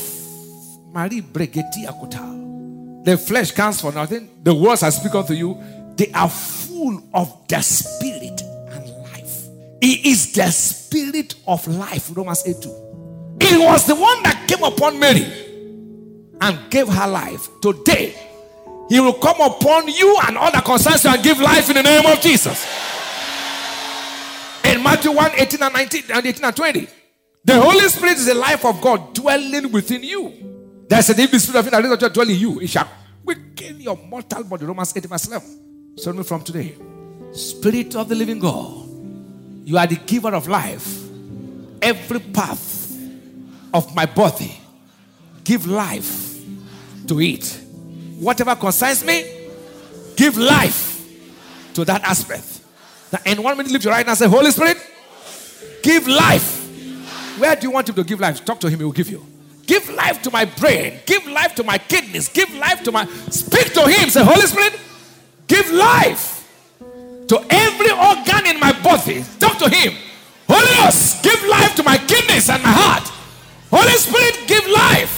Marie 0.93 1.21
Bregeti 1.21 1.87
Akuta. 1.87 3.05
The 3.05 3.19
flesh 3.19 3.51
counts 3.53 3.81
for 3.81 3.93
nothing. 3.93 4.31
The 4.43 4.55
words 4.55 4.83
I 4.83 4.91
speak 4.91 5.15
unto 5.15 5.35
you, 5.35 5.61
they 5.97 6.11
are 6.13 6.31
full 6.31 7.03
of 7.13 7.47
the 7.49 7.61
Spirit 7.61 8.41
and 8.71 8.89
life. 9.03 9.49
He 9.81 10.11
is 10.11 10.33
the 10.33 10.51
Spirit 10.51 11.35
of 11.47 11.67
life. 11.69 12.11
Romans 12.17 12.43
8 12.47 12.63
2. 12.63 12.85
It 13.41 13.61
was 13.61 13.87
the 13.87 13.95
one 13.95 14.23
that 14.23 14.47
came 14.49 14.63
upon 14.63 14.99
Mary 14.99 15.27
and 16.41 16.71
gave 16.71 16.89
her 16.89 17.07
life. 17.07 17.49
Today, 17.61 18.15
he 18.89 19.01
will 19.01 19.15
come 19.15 19.41
upon 19.41 19.89
you 19.89 20.17
and 20.27 20.37
all 20.37 20.53
that 20.53 20.65
concerns 20.65 21.05
you 21.05 21.11
and 21.11 21.23
give 21.23 21.41
life 21.41 21.69
in 21.71 21.77
the 21.77 21.83
name 21.83 22.07
of 22.07 22.21
Jesus. 22.21 22.67
In 24.65 24.83
Matthew 24.83 25.13
1 25.13 25.33
18 25.37 25.63
and 25.63 25.75
19 25.75 26.03
and 26.13 26.27
18 26.27 26.45
and 26.45 26.57
20, 26.57 26.89
the 27.45 27.61
Holy 27.61 27.89
Spirit 27.89 28.17
is 28.17 28.27
the 28.27 28.35
life 28.35 28.65
of 28.65 28.81
God 28.81 29.15
dwelling 29.15 29.71
within 29.73 30.03
you. 30.03 30.33
There's 30.89 31.09
an 31.11 31.21
if 31.21 31.41
Spirit 31.41 31.67
of 31.67 31.73
him 31.73 31.99
that 31.99 32.15
dwell 32.15 32.29
in 32.29 32.37
you, 32.37 32.61
it 32.61 32.69
shall 32.69 32.89
quicken 33.25 33.81
your 33.81 33.97
mortal 33.97 34.45
body. 34.45 34.65
Romans 34.65 34.95
8, 34.97 35.05
verse 35.05 35.29
11. 35.29 35.97
So 35.97 36.13
me 36.13 36.23
from 36.23 36.43
today. 36.43 36.75
Spirit 37.33 37.97
of 37.97 38.09
the 38.09 38.15
living 38.15 38.39
God, 38.39 38.89
you 39.65 39.77
are 39.77 39.87
the 39.87 39.97
giver 39.97 40.35
of 40.35 40.47
life. 40.49 41.03
Every 41.83 42.21
path 42.21 42.97
of 43.73 43.95
my 43.95 44.07
body, 44.07 44.57
give 45.43 45.67
life 45.67 46.39
to 47.09 47.21
it. 47.21 47.64
Whatever 48.25 48.57
concerns 48.57 49.05
me, 49.05 49.23
give 50.17 50.39
life 50.39 51.07
to 51.75 51.85
that 51.85 52.03
aspect. 52.05 52.61
Now, 53.13 53.19
in 53.27 53.43
one 53.43 53.55
minute, 53.59 53.71
lift 53.71 53.85
your 53.85 53.93
right 53.93 53.99
hand 53.99 54.09
and 54.09 54.19
say, 54.19 54.27
Holy 54.27 54.51
Spirit, 54.51 54.79
give 55.83 56.09
life. 56.09 56.63
Where 57.39 57.55
do 57.55 57.67
you 57.67 57.71
want 57.71 57.87
him 57.87 57.95
to 57.97 58.03
give 58.03 58.19
life? 58.21 58.43
Talk 58.43 58.61
to 58.61 58.71
him, 58.71 58.79
he 58.79 58.85
will 58.87 58.93
give 58.93 59.11
you. 59.11 59.27
Give 59.67 59.87
life 59.91 60.23
to 60.23 60.31
my 60.31 60.47
brain. 60.47 61.01
Give 61.05 61.27
life 61.27 61.55
to 61.57 61.65
my 61.65 61.77
kidneys. 61.77 62.29
Give 62.31 62.51
life 62.55 62.83
to 62.85 62.93
my. 62.93 63.05
Speak 63.29 63.75
to 63.75 63.87
him. 63.87 64.09
Say, 64.09 64.25
Holy 64.25 64.47
Spirit, 64.47 64.81
give 65.47 65.71
life 65.71 66.49
to 67.29 67.45
every 67.51 67.91
organ 67.91 68.47
in 68.47 68.59
my 68.59 68.73
body. 68.83 69.23
Talk 69.39 69.59
to 69.59 69.69
him. 69.69 69.93
Holy 70.49 70.75
Ghost, 70.77 71.23
give 71.23 71.45
life 71.45 71.75
to 71.77 71.83
my 71.83 71.99
kidneys 71.99 72.49
and 72.49 72.63
my 72.63 72.73
heart. 72.73 73.07
Holy 73.71 73.99
Spirit, 73.99 74.49
give 74.49 74.67
life. 74.69 75.14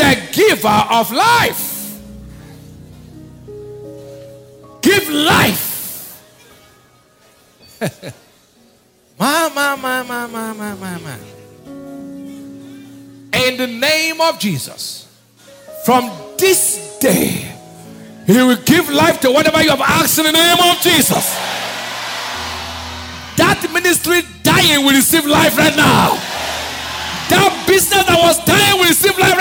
The 0.00 0.16
giver 0.32 0.84
of 0.90 1.12
life. 1.12 2.00
Give 4.80 5.10
life. 5.10 6.22
ma, 9.18 9.50
ma, 9.50 9.76
ma, 9.76 10.02
ma, 10.02 10.26
ma, 10.26 10.54
ma, 10.54 10.74
ma, 10.74 10.98
ma. 11.00 11.16
In 13.44 13.58
the 13.58 13.66
name 13.66 14.22
of 14.22 14.38
Jesus, 14.38 15.06
from 15.84 16.10
this 16.38 16.98
day, 16.98 17.52
He 18.26 18.32
will 18.38 18.56
give 18.64 18.88
life 18.88 19.20
to 19.20 19.30
whatever 19.30 19.62
you 19.62 19.68
have 19.68 19.82
asked 19.82 20.18
in 20.18 20.24
the 20.24 20.32
name 20.32 20.56
of 20.60 20.80
Jesus. 20.80 21.36
That 23.36 23.68
ministry 23.70 24.22
dying 24.42 24.82
will 24.82 24.94
receive 24.94 25.26
life 25.26 25.58
right 25.58 25.76
now. 25.76 26.16
That 27.30 27.62
business 27.62 28.02
that 28.10 28.18
was 28.18 28.42
dying 28.42 28.82
will 28.82 28.90
receive 28.90 29.16
life 29.16 29.38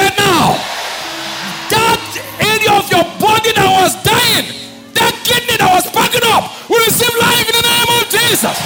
Jesus. 8.40 8.60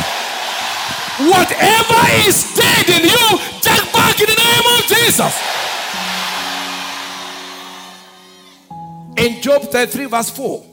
Whatever 1.17 2.01
is 2.27 2.53
dead 2.53 2.89
in 2.89 3.09
you, 3.09 3.39
take 3.59 3.91
back 3.91 4.19
in 4.19 4.27
the 4.27 4.35
name 4.37 4.65
of 4.77 4.85
Jesus. 4.85 5.33
In 9.17 9.41
Job 9.41 9.63
33, 9.63 10.05
verse 10.05 10.29
4, 10.29 10.65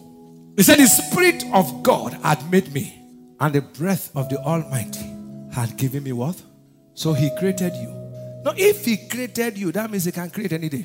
he 0.56 0.62
said, 0.62 0.78
The 0.78 0.86
Spirit 0.86 1.44
of 1.54 1.82
God 1.82 2.12
had 2.22 2.50
made 2.50 2.74
me, 2.74 3.00
and 3.40 3.54
the 3.54 3.62
breath 3.62 4.14
of 4.14 4.28
the 4.28 4.36
Almighty 4.36 5.10
had 5.50 5.78
given 5.78 6.02
me 6.02 6.12
what? 6.12 6.36
So 6.92 7.14
he 7.14 7.30
created 7.38 7.74
you. 7.76 7.88
Now, 8.44 8.52
if 8.54 8.84
he 8.84 8.98
created 9.08 9.56
you, 9.56 9.72
that 9.72 9.90
means 9.90 10.04
he 10.04 10.12
can 10.12 10.28
create 10.28 10.52
any 10.52 10.68
day. 10.68 10.84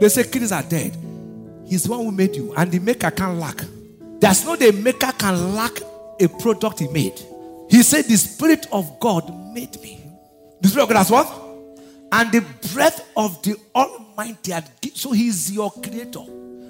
They 0.00 0.08
say 0.08 0.24
kids 0.24 0.50
are 0.50 0.62
dead. 0.62 0.96
He's 1.66 1.82
the 1.82 1.90
one 1.90 2.06
who 2.06 2.10
made 2.10 2.36
you, 2.36 2.54
and 2.54 2.72
the 2.72 2.78
maker 2.78 3.10
can't 3.10 3.38
lack. 3.38 3.60
There's 4.18 4.46
no 4.46 4.56
the 4.56 4.72
maker 4.72 5.12
can 5.18 5.54
lack 5.54 5.72
a 6.20 6.28
product 6.28 6.78
he 6.78 6.88
made. 6.88 7.20
He 7.70 7.82
said, 7.82 8.04
The 8.06 8.16
Spirit 8.16 8.66
of 8.72 8.98
God 9.00 9.32
made 9.52 9.80
me. 9.80 10.04
The 10.60 10.68
Spirit 10.68 10.84
of 10.84 10.88
God 10.90 10.98
has 10.98 11.10
what? 11.10 11.40
And 12.12 12.30
the 12.30 12.44
breath 12.72 13.06
of 13.16 13.42
the 13.42 13.56
Almighty 13.74 14.52
had 14.52 14.68
given. 14.80 14.96
So 14.96 15.12
he's 15.12 15.50
your 15.50 15.70
creator. 15.70 16.24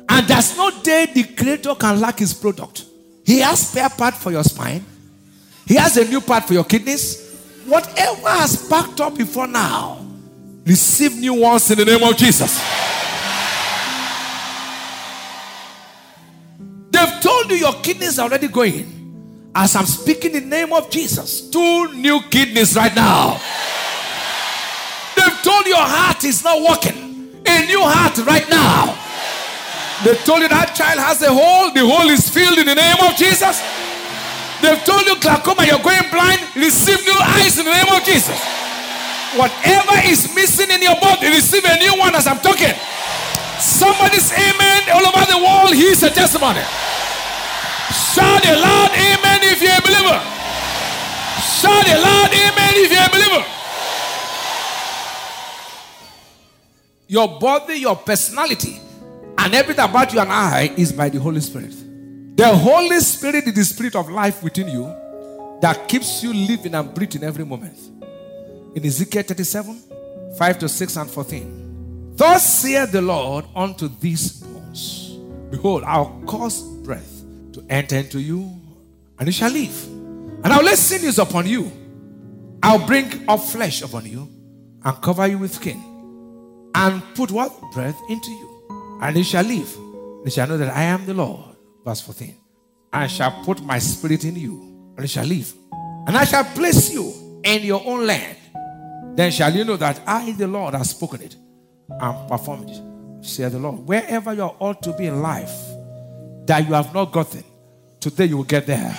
And 0.08 0.26
there's 0.26 0.56
no 0.56 0.70
day 0.82 1.06
the 1.06 1.24
creator 1.24 1.74
can 1.74 2.00
lack 2.00 2.18
his 2.18 2.32
product. 2.32 2.84
He 3.24 3.40
has 3.40 3.68
spare 3.68 3.88
part 3.88 4.14
for 4.14 4.30
your 4.30 4.44
spine. 4.44 4.84
He 5.66 5.74
has 5.76 5.96
a 5.96 6.04
new 6.04 6.20
part 6.20 6.44
for 6.44 6.54
your 6.54 6.64
kidneys. 6.64 7.22
Whatever 7.66 8.28
has 8.28 8.68
packed 8.68 9.00
up 9.00 9.16
before 9.16 9.46
now, 9.46 10.06
receive 10.64 11.16
new 11.16 11.34
ones 11.34 11.70
in 11.70 11.78
the 11.78 11.84
name 11.84 12.02
of 12.02 12.16
Jesus. 12.16 12.62
They've 16.90 17.20
told 17.20 17.50
you 17.50 17.56
your 17.56 17.72
kidneys 17.74 18.18
are 18.18 18.28
already 18.28 18.48
going. 18.48 18.93
As 19.54 19.76
I'm 19.76 19.86
speaking 19.86 20.34
in 20.34 20.50
the 20.50 20.56
name 20.56 20.72
of 20.72 20.90
Jesus, 20.90 21.48
two 21.48 21.92
new 21.94 22.20
kidneys 22.30 22.74
right 22.74 22.94
now. 22.94 23.40
They've 25.14 25.42
told 25.46 25.66
your 25.66 25.78
heart 25.78 26.24
is 26.24 26.42
not 26.42 26.58
working. 26.58 27.30
A 27.46 27.66
new 27.66 27.78
heart 27.86 28.18
right 28.26 28.48
now. 28.50 28.98
They 30.02 30.18
told 30.26 30.42
you 30.42 30.50
that 30.50 30.74
child 30.74 30.98
has 30.98 31.22
a 31.22 31.30
hole. 31.30 31.70
The 31.70 31.86
hole 31.86 32.10
is 32.10 32.26
filled 32.26 32.58
in 32.58 32.66
the 32.66 32.74
name 32.74 32.98
of 33.06 33.14
Jesus. 33.14 33.62
They've 34.58 34.82
told 34.82 35.06
you 35.06 35.14
glaucoma, 35.22 35.62
you're 35.62 35.78
going 35.78 36.10
blind. 36.10 36.42
Receive 36.58 36.98
new 37.06 37.20
eyes 37.38 37.54
in 37.54 37.64
the 37.64 37.74
name 37.78 37.90
of 37.94 38.02
Jesus. 38.02 38.34
Whatever 39.38 40.02
is 40.10 40.34
missing 40.34 40.70
in 40.74 40.82
your 40.82 40.98
body, 40.98 41.30
receive 41.30 41.62
a 41.62 41.78
new 41.78 41.94
one 41.94 42.14
as 42.18 42.26
I'm 42.26 42.42
talking. 42.42 42.74
Somebody's 43.62 44.34
amen 44.34 44.90
all 44.90 45.06
over 45.06 45.22
the 45.30 45.38
world. 45.38 45.78
He's 45.78 46.02
a 46.02 46.10
testimony. 46.10 46.62
Shout 48.14 48.46
a 48.46 48.54
loud 48.54 48.90
amen 48.92 49.40
if 49.42 49.60
you're 49.60 49.72
a 49.72 49.82
believer. 49.82 50.20
Shout 51.42 51.88
a 51.88 51.98
loud 51.98 52.30
amen 52.30 52.74
if 52.76 52.92
you're 52.92 53.02
a 53.02 53.10
believer. 53.10 53.44
Your 57.08 57.40
body, 57.40 57.74
your 57.80 57.96
personality, 57.96 58.80
and 59.36 59.52
everything 59.52 59.84
about 59.84 60.12
you 60.12 60.20
and 60.20 60.30
I 60.30 60.72
is 60.76 60.92
by 60.92 61.08
the 61.08 61.18
Holy 61.18 61.40
Spirit. 61.40 61.74
The 62.36 62.56
Holy 62.56 63.00
Spirit 63.00 63.48
is 63.48 63.54
the 63.54 63.64
spirit 63.64 63.96
of 63.96 64.08
life 64.08 64.44
within 64.44 64.68
you 64.68 64.84
that 65.60 65.88
keeps 65.88 66.22
you 66.22 66.32
living 66.32 66.74
and 66.76 66.94
breathing 66.94 67.24
every 67.24 67.44
moment. 67.44 67.78
In 68.76 68.86
Ezekiel 68.86 69.24
37, 69.24 70.36
5 70.38 70.58
to 70.60 70.68
6 70.68 70.96
and 70.96 71.10
14. 71.10 72.12
Thus 72.14 72.62
saith 72.62 72.92
the 72.92 73.02
Lord 73.02 73.44
unto 73.56 73.88
these 73.88 74.34
bones 74.34 75.18
Behold, 75.50 75.82
I'll 75.82 76.22
cause 76.26 76.73
to 77.54 77.64
enter 77.70 77.96
into 77.96 78.20
you, 78.20 78.60
and 79.18 79.26
you 79.26 79.32
shall 79.32 79.50
live. 79.50 79.86
And 80.44 80.46
I'll 80.46 80.64
lay 80.64 80.74
sinews 80.74 81.18
upon 81.18 81.46
you. 81.46 81.70
I'll 82.62 82.84
bring 82.86 83.28
up 83.28 83.40
flesh 83.40 83.82
upon 83.82 84.06
you, 84.06 84.28
and 84.84 85.02
cover 85.02 85.26
you 85.26 85.38
with 85.38 85.54
skin, 85.54 85.82
and 86.74 87.02
put 87.14 87.30
what? 87.30 87.52
Breath 87.72 87.98
into 88.08 88.30
you, 88.30 88.98
and 89.00 89.16
you 89.16 89.24
shall 89.24 89.44
live. 89.44 89.76
They 90.24 90.30
shall 90.30 90.48
know 90.48 90.56
that 90.58 90.74
I 90.74 90.82
am 90.84 91.06
the 91.06 91.14
Lord. 91.14 91.56
Verse 91.84 92.00
14. 92.00 92.34
I 92.92 93.06
shall 93.06 93.42
put 93.44 93.62
my 93.62 93.78
spirit 93.78 94.24
in 94.24 94.36
you, 94.36 94.92
and 94.96 95.00
you 95.00 95.08
shall 95.08 95.26
live. 95.26 95.52
And 96.06 96.16
I 96.16 96.24
shall 96.24 96.44
place 96.44 96.92
you 96.92 97.40
in 97.44 97.62
your 97.62 97.82
own 97.84 98.06
land. 98.06 98.36
Then 99.16 99.30
shall 99.30 99.52
you 99.54 99.64
know 99.64 99.76
that 99.76 100.00
I, 100.06 100.32
the 100.32 100.48
Lord, 100.48 100.74
have 100.74 100.86
spoken 100.86 101.22
it 101.22 101.36
and 101.88 102.28
performed 102.28 102.70
it. 102.70 103.24
Say 103.24 103.48
the 103.48 103.58
Lord. 103.58 103.86
Wherever 103.86 104.32
you 104.34 104.42
are 104.42 104.56
ought 104.58 104.82
to 104.82 104.92
be 104.94 105.06
in 105.06 105.22
life 105.22 105.50
that 106.46 106.66
you 106.66 106.74
have 106.74 106.92
not 106.94 107.12
gotten, 107.12 107.44
today 108.00 108.26
you 108.26 108.36
will 108.36 108.44
get 108.44 108.66
there. 108.66 108.98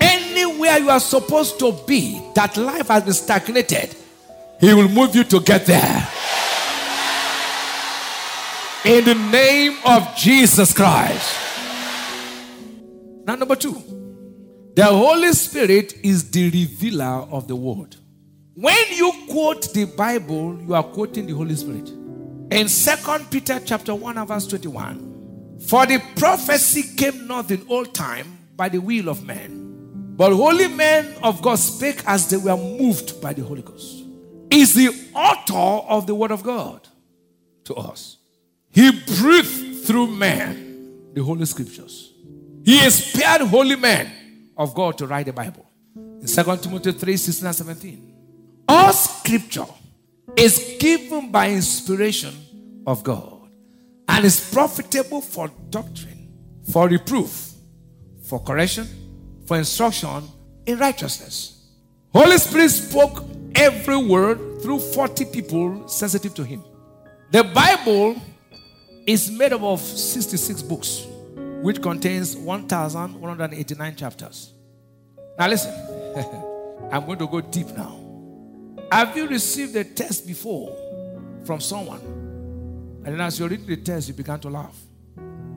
Anywhere 0.00 0.78
you 0.78 0.90
are 0.90 1.00
supposed 1.00 1.58
to 1.58 1.72
be, 1.86 2.20
that 2.34 2.56
life 2.56 2.88
has 2.88 3.02
been 3.04 3.12
stagnated, 3.12 3.94
He 4.60 4.72
will 4.74 4.88
move 4.88 5.14
you 5.14 5.24
to 5.24 5.40
get 5.40 5.66
there. 5.66 6.08
In 8.84 9.04
the 9.04 9.14
name 9.14 9.78
of 9.86 10.14
Jesus 10.16 10.74
Christ. 10.74 11.38
Now, 13.26 13.36
number 13.36 13.56
two, 13.56 13.72
the 14.74 14.84
Holy 14.84 15.32
Spirit 15.32 15.94
is 16.02 16.30
the 16.30 16.50
revealer 16.50 17.26
of 17.30 17.48
the 17.48 17.56
word. 17.56 17.96
When 18.54 18.76
you 18.92 19.10
quote 19.30 19.72
the 19.72 19.86
Bible, 19.86 20.60
you 20.60 20.74
are 20.74 20.82
quoting 20.82 21.26
the 21.26 21.32
Holy 21.32 21.56
Spirit. 21.56 21.90
In 22.54 22.68
2 22.68 23.24
Peter 23.32 23.58
chapter 23.64 23.92
1 23.92 24.16
and 24.16 24.28
verse 24.28 24.46
21, 24.46 25.58
for 25.66 25.86
the 25.86 26.00
prophecy 26.14 26.94
came 26.96 27.26
not 27.26 27.50
in 27.50 27.66
old 27.68 27.92
time 27.92 28.38
by 28.54 28.68
the 28.68 28.78
will 28.78 29.08
of 29.08 29.24
man, 29.24 30.12
but 30.16 30.32
holy 30.32 30.68
men 30.68 31.16
of 31.20 31.42
God 31.42 31.56
spake 31.56 32.04
as 32.06 32.30
they 32.30 32.36
were 32.36 32.56
moved 32.56 33.20
by 33.20 33.32
the 33.32 33.42
Holy 33.42 33.62
Ghost. 33.62 34.04
Is 34.52 34.72
the 34.72 34.88
author 35.16 35.84
of 35.88 36.06
the 36.06 36.14
word 36.14 36.30
of 36.30 36.44
God 36.44 36.86
to 37.64 37.74
us. 37.74 38.18
He 38.70 38.88
breathed 38.92 39.84
through 39.84 40.06
man 40.12 41.10
the 41.12 41.24
Holy 41.24 41.46
Scriptures. 41.46 42.12
He 42.64 42.84
inspired 42.84 43.40
holy 43.48 43.74
men 43.74 44.12
of 44.56 44.76
God 44.76 44.96
to 44.98 45.08
write 45.08 45.26
the 45.26 45.32
Bible. 45.32 45.68
In 45.96 46.28
2 46.28 46.56
Timothy 46.58 46.92
3 46.92 47.16
16 47.16 47.46
and 47.48 47.56
17. 47.56 48.14
All 48.68 48.92
scripture 48.92 49.66
is 50.36 50.76
given 50.78 51.32
by 51.32 51.50
inspiration 51.50 52.43
of 52.86 53.02
God 53.02 53.48
and 54.08 54.24
is 54.24 54.52
profitable 54.52 55.20
for 55.20 55.50
doctrine, 55.70 56.32
for 56.70 56.88
reproof, 56.88 57.52
for 58.22 58.42
correction, 58.42 58.86
for 59.46 59.56
instruction 59.56 60.24
in 60.66 60.78
righteousness. 60.78 61.70
Holy 62.12 62.38
Spirit 62.38 62.70
spoke 62.70 63.24
every 63.54 63.96
word 63.96 64.62
through 64.62 64.78
40 64.78 65.24
people 65.26 65.88
sensitive 65.88 66.34
to 66.34 66.44
him. 66.44 66.62
The 67.30 67.44
Bible 67.44 68.16
is 69.06 69.30
made 69.30 69.52
up 69.52 69.62
of 69.62 69.80
66 69.80 70.62
books, 70.62 71.06
which 71.62 71.82
contains 71.82 72.36
1,189 72.36 73.96
chapters. 73.96 74.52
Now, 75.38 75.48
listen, 75.48 75.72
I'm 76.92 77.04
going 77.06 77.18
to 77.18 77.26
go 77.26 77.40
deep 77.40 77.68
now. 77.76 78.00
Have 78.92 79.16
you 79.16 79.26
received 79.26 79.74
a 79.76 79.84
test 79.84 80.26
before 80.26 80.76
from 81.44 81.60
someone? 81.60 82.13
And 83.04 83.14
then, 83.14 83.20
as 83.20 83.38
you're 83.38 83.48
reading 83.48 83.66
the 83.66 83.76
text, 83.76 84.08
you 84.08 84.14
began 84.14 84.40
to 84.40 84.48
laugh. 84.48 84.76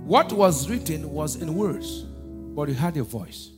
What 0.03 0.33
was 0.33 0.69
written 0.69 1.09
was 1.09 1.37
in 1.37 1.55
words, 1.55 2.01
but 2.01 2.67
you 2.67 2.75
heard 2.75 2.97
a 2.97 3.03
voice. 3.03 3.51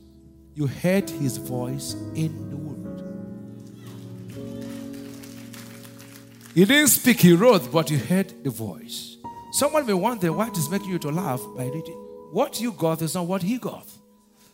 You 0.54 0.66
heard 0.66 1.10
his 1.10 1.36
voice 1.38 1.94
in 2.14 2.50
the 2.50 2.56
word. 2.56 2.70
He 6.54 6.64
didn't 6.64 6.88
speak, 6.88 7.20
he 7.20 7.32
wrote, 7.32 7.70
but 7.72 7.90
you 7.90 7.98
heard 7.98 8.44
the 8.44 8.50
voice. 8.50 9.16
Someone 9.52 9.86
may 9.86 9.92
wonder 9.92 10.32
what 10.32 10.56
is 10.56 10.68
making 10.70 10.90
you 10.90 10.98
to 11.00 11.10
laugh 11.10 11.40
by 11.56 11.64
reading. 11.64 11.96
What 12.30 12.60
you 12.60 12.72
got 12.72 13.02
is 13.02 13.14
not 13.14 13.26
what 13.26 13.42
he 13.42 13.58
got. 13.58 13.86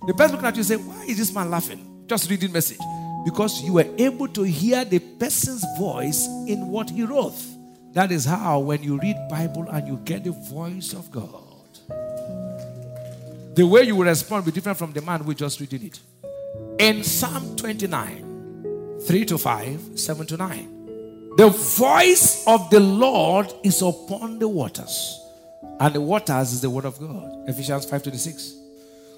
The 0.06 0.14
person 0.14 0.32
looking 0.36 0.48
at 0.48 0.56
you 0.56 0.62
say, 0.62 0.76
Why 0.76 1.04
is 1.04 1.18
this 1.18 1.34
man 1.34 1.50
laughing? 1.50 2.04
Just 2.06 2.30
reading 2.30 2.52
message. 2.52 2.80
Because 3.24 3.62
you 3.62 3.74
were 3.74 3.88
able 3.98 4.28
to 4.28 4.44
hear 4.44 4.84
the 4.84 4.98
person's 4.98 5.64
voice 5.78 6.26
in 6.46 6.68
what 6.68 6.88
he 6.88 7.02
wrote. 7.02 7.34
That 7.92 8.12
is 8.12 8.24
how 8.24 8.60
when 8.60 8.82
you 8.82 8.98
read 8.98 9.16
Bible 9.28 9.68
and 9.70 9.88
you 9.88 9.96
get 10.04 10.24
the 10.24 10.32
voice 10.32 10.92
of 10.92 11.10
God, 11.10 11.42
the 13.54 13.66
way 13.66 13.84
you 13.84 13.96
will 13.96 14.06
respond 14.06 14.44
will 14.44 14.52
be 14.52 14.54
different 14.54 14.78
from 14.78 14.92
the 14.92 15.00
man 15.00 15.20
who 15.20 15.34
just 15.34 15.60
reading 15.60 15.84
it. 15.84 15.98
In 16.78 17.02
Psalm 17.02 17.56
29, 17.56 18.98
3 19.06 19.24
to 19.24 19.38
5, 19.38 19.98
7 19.98 20.26
to 20.26 20.36
9. 20.36 20.72
The 21.36 21.48
voice 21.48 22.46
of 22.46 22.70
the 22.70 22.80
Lord 22.80 23.52
is 23.62 23.82
upon 23.82 24.38
the 24.38 24.48
waters, 24.48 25.20
and 25.78 25.94
the 25.94 26.00
waters 26.00 26.54
is 26.54 26.62
the 26.62 26.70
word 26.70 26.86
of 26.86 26.98
God. 26.98 27.44
Ephesians 27.46 27.84
5:26. 27.84 28.54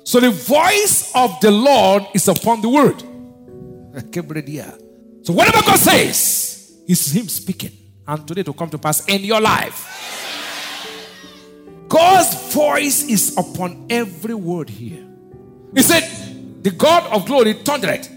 So 0.02 0.18
the 0.18 0.30
voice 0.30 1.12
of 1.14 1.38
the 1.40 1.52
Lord 1.52 2.04
is 2.14 2.26
upon 2.26 2.60
the 2.60 2.68
word. 2.68 3.02
So 5.24 5.32
whatever 5.32 5.60
God 5.62 5.78
says 5.78 6.72
is 6.88 7.14
Him 7.14 7.28
speaking, 7.28 7.72
and 8.08 8.26
today 8.26 8.42
to 8.42 8.54
come 8.54 8.70
to 8.70 8.78
pass 8.78 9.06
in 9.06 9.22
your 9.22 9.40
life. 9.40 9.84
God's 11.88 12.52
voice 12.52 13.04
is 13.04 13.36
upon 13.36 13.86
every 13.90 14.34
word 14.34 14.70
here. 14.70 15.06
He 15.74 15.82
said, 15.82 16.62
The 16.62 16.70
God 16.70 17.12
of 17.12 17.26
glory 17.26 17.52
thundered. 17.52 18.08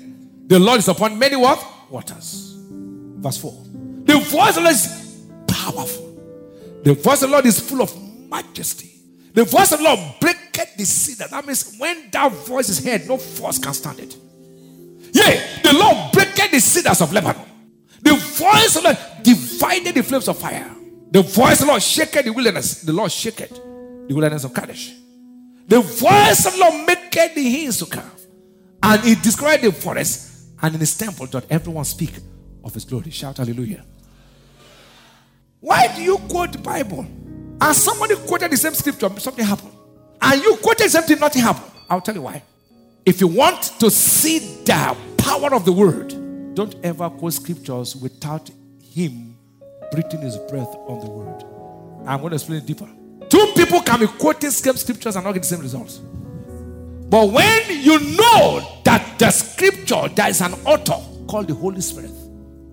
The 0.48 0.60
Lord 0.60 0.80
is 0.80 0.88
upon 0.88 1.20
many 1.20 1.36
what? 1.36 1.64
Waters. 1.90 2.58
Verse 2.70 3.38
4. 3.38 3.52
The 4.06 4.18
voice 4.18 4.50
of 4.50 4.56
the 4.56 4.62
Lord 4.62 4.76
is 4.76 5.26
powerful. 5.48 6.18
The 6.84 6.94
voice 6.94 7.22
of 7.22 7.30
the 7.30 7.34
Lord 7.34 7.46
is 7.46 7.60
full 7.60 7.82
of 7.82 7.96
majesty. 8.30 8.92
The 9.34 9.44
voice 9.44 9.72
of 9.72 9.80
the 9.80 9.86
Lord 9.86 10.00
breaketh 10.20 10.76
the 10.78 10.86
cedar. 10.86 11.28
That 11.30 11.46
means 11.46 11.76
when 11.78 12.10
that 12.12 12.32
voice 12.32 12.70
is 12.70 12.84
heard, 12.84 13.08
no 13.08 13.18
force 13.18 13.60
can 13.60 13.74
stand 13.74 14.00
it. 14.00 14.16
Yea, 15.14 15.62
the 15.64 15.74
Lord 15.74 16.12
breaketh 16.14 16.52
the 16.52 16.60
cedars 16.60 17.02
of 17.02 17.14
Lebanon. 17.14 17.51
Voice 18.32 18.76
of 18.76 18.84
the 18.84 18.90
Lord 18.90 18.98
divided 19.24 19.96
the 19.96 20.04
flames 20.04 20.28
of 20.28 20.38
fire. 20.38 20.70
The 21.12 21.22
voice 21.22 21.60
of 21.60 21.60
the 21.60 21.66
Lord 21.68 21.82
shaketh 21.82 22.26
the 22.26 22.32
wilderness. 22.32 22.82
The 22.82 22.94
Lord 22.94 23.12
shaketh 23.12 23.52
the 23.52 24.14
wilderness 24.14 24.44
of 24.44 24.54
Kadesh. 24.54 24.94
The 25.68 25.82
voice 25.82 26.46
of 26.46 26.54
the 26.54 26.60
Lord 26.60 26.86
maketh 26.88 27.36
the 27.36 27.44
hills 27.44 27.80
to 27.80 27.86
calve. 27.86 28.26
And 28.84 29.02
he 29.04 29.16
described 29.16 29.64
the 29.64 29.72
forest, 29.72 30.48
and 30.62 30.74
in 30.74 30.80
his 30.80 30.98
temple 30.98 31.28
doth 31.28 31.46
everyone 31.52 31.86
speak 31.86 32.14
of 32.64 32.74
his 32.74 32.86
glory. 32.86 33.12
Shout 33.12 33.38
hallelujah. 33.38 33.86
Why 35.60 35.94
do 35.96 36.02
you 36.02 36.18
quote 36.18 36.54
the 36.54 36.58
Bible? 36.58 37.06
And 37.62 37.76
somebody 37.76 38.16
quoted 38.16 38.52
the 38.52 38.58
same 38.58 38.74
scripture, 38.74 39.10
something 39.20 39.46
happened. 39.46 39.74
And 40.20 40.42
you 40.42 40.56
quoted 40.58 40.90
something, 40.90 41.20
nothing 41.20 41.44
happened. 41.44 41.72
I'll 41.90 42.02
tell 42.02 42.16
you 42.16 42.24
why. 42.24 42.42
If 43.06 43.22
you 43.22 43.28
want 43.28 43.62
to 43.80 43.92
see 43.92 44.40
the 44.64 44.96
power 45.18 45.54
of 45.54 45.66
the 45.66 45.72
word, 45.72 46.14
don't 46.54 46.76
ever 46.84 47.10
quote 47.10 47.34
scriptures 47.34 47.96
without 47.96 48.50
him 48.84 49.36
breathing 49.92 50.22
his 50.22 50.38
breath 50.38 50.74
on 50.88 51.00
the 51.00 51.10
word. 51.10 51.44
I'm 52.08 52.20
going 52.20 52.32
to 52.32 52.36
explain 52.36 52.60
it 52.60 52.66
deeper. 52.66 52.88
Two 53.30 53.54
people 53.56 53.82
can 53.82 54.00
be 54.00 54.08
quoting 54.08 54.50
same 54.50 54.76
scriptures 54.76 55.16
and 55.16 55.26
not 55.26 55.34
get 55.34 55.44
the 55.44 55.48
same 55.48 55.62
results. 55.62 55.98
But 55.98 57.30
when 57.32 57.62
you 57.70 58.00
know 58.16 58.82
that 58.86 59.20
the 59.20 59.32
scripture, 59.32 60.08
there 60.16 60.30
is 60.30 60.42
an 60.42 60.54
author 60.66 60.98
called 61.28 61.48
the 61.48 61.54
Holy 61.54 61.82
Spirit, 61.82 62.12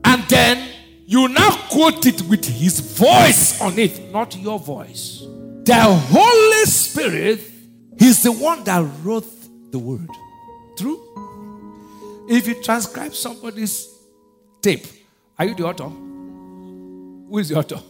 and 0.05 0.23
then 0.29 0.69
you 1.07 1.29
now 1.29 1.51
quote 1.71 2.07
it 2.07 2.23
with 2.23 2.45
his 2.45 2.81
voice 2.81 3.61
on 3.61 3.79
it, 3.79 4.13
not 4.13 4.37
your 4.37 4.59
voice. 4.59 5.25
The 5.65 5.75
Holy 5.75 6.65
Spirit 6.67 7.41
is 7.99 8.23
the 8.23 8.33
one 8.33 8.63
that 8.65 8.89
wrote 9.03 9.27
the 9.71 9.79
word. 9.79 10.09
True? 10.77 11.01
If 12.31 12.47
you 12.47 12.63
transcribe 12.63 13.15
somebody's 13.15 13.89
tape, 14.61 14.87
are 15.39 15.47
you 15.47 15.55
the 15.55 15.65
author? 15.65 15.89
Who 15.89 17.39
is 17.39 17.49
the 17.49 17.57
author? 17.57 17.81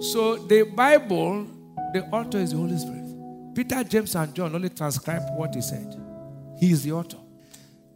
So 0.00 0.36
the 0.36 0.62
Bible, 0.62 1.46
the 1.92 2.04
author 2.06 2.38
is 2.38 2.52
the 2.52 2.56
Holy 2.56 2.78
Spirit. 2.78 3.54
Peter, 3.54 3.84
James, 3.84 4.14
and 4.16 4.34
John 4.34 4.54
only 4.54 4.70
transcribed 4.70 5.26
what 5.36 5.54
he 5.54 5.60
said. 5.60 5.94
He 6.58 6.72
is 6.72 6.82
the 6.82 6.92
author. 6.92 7.18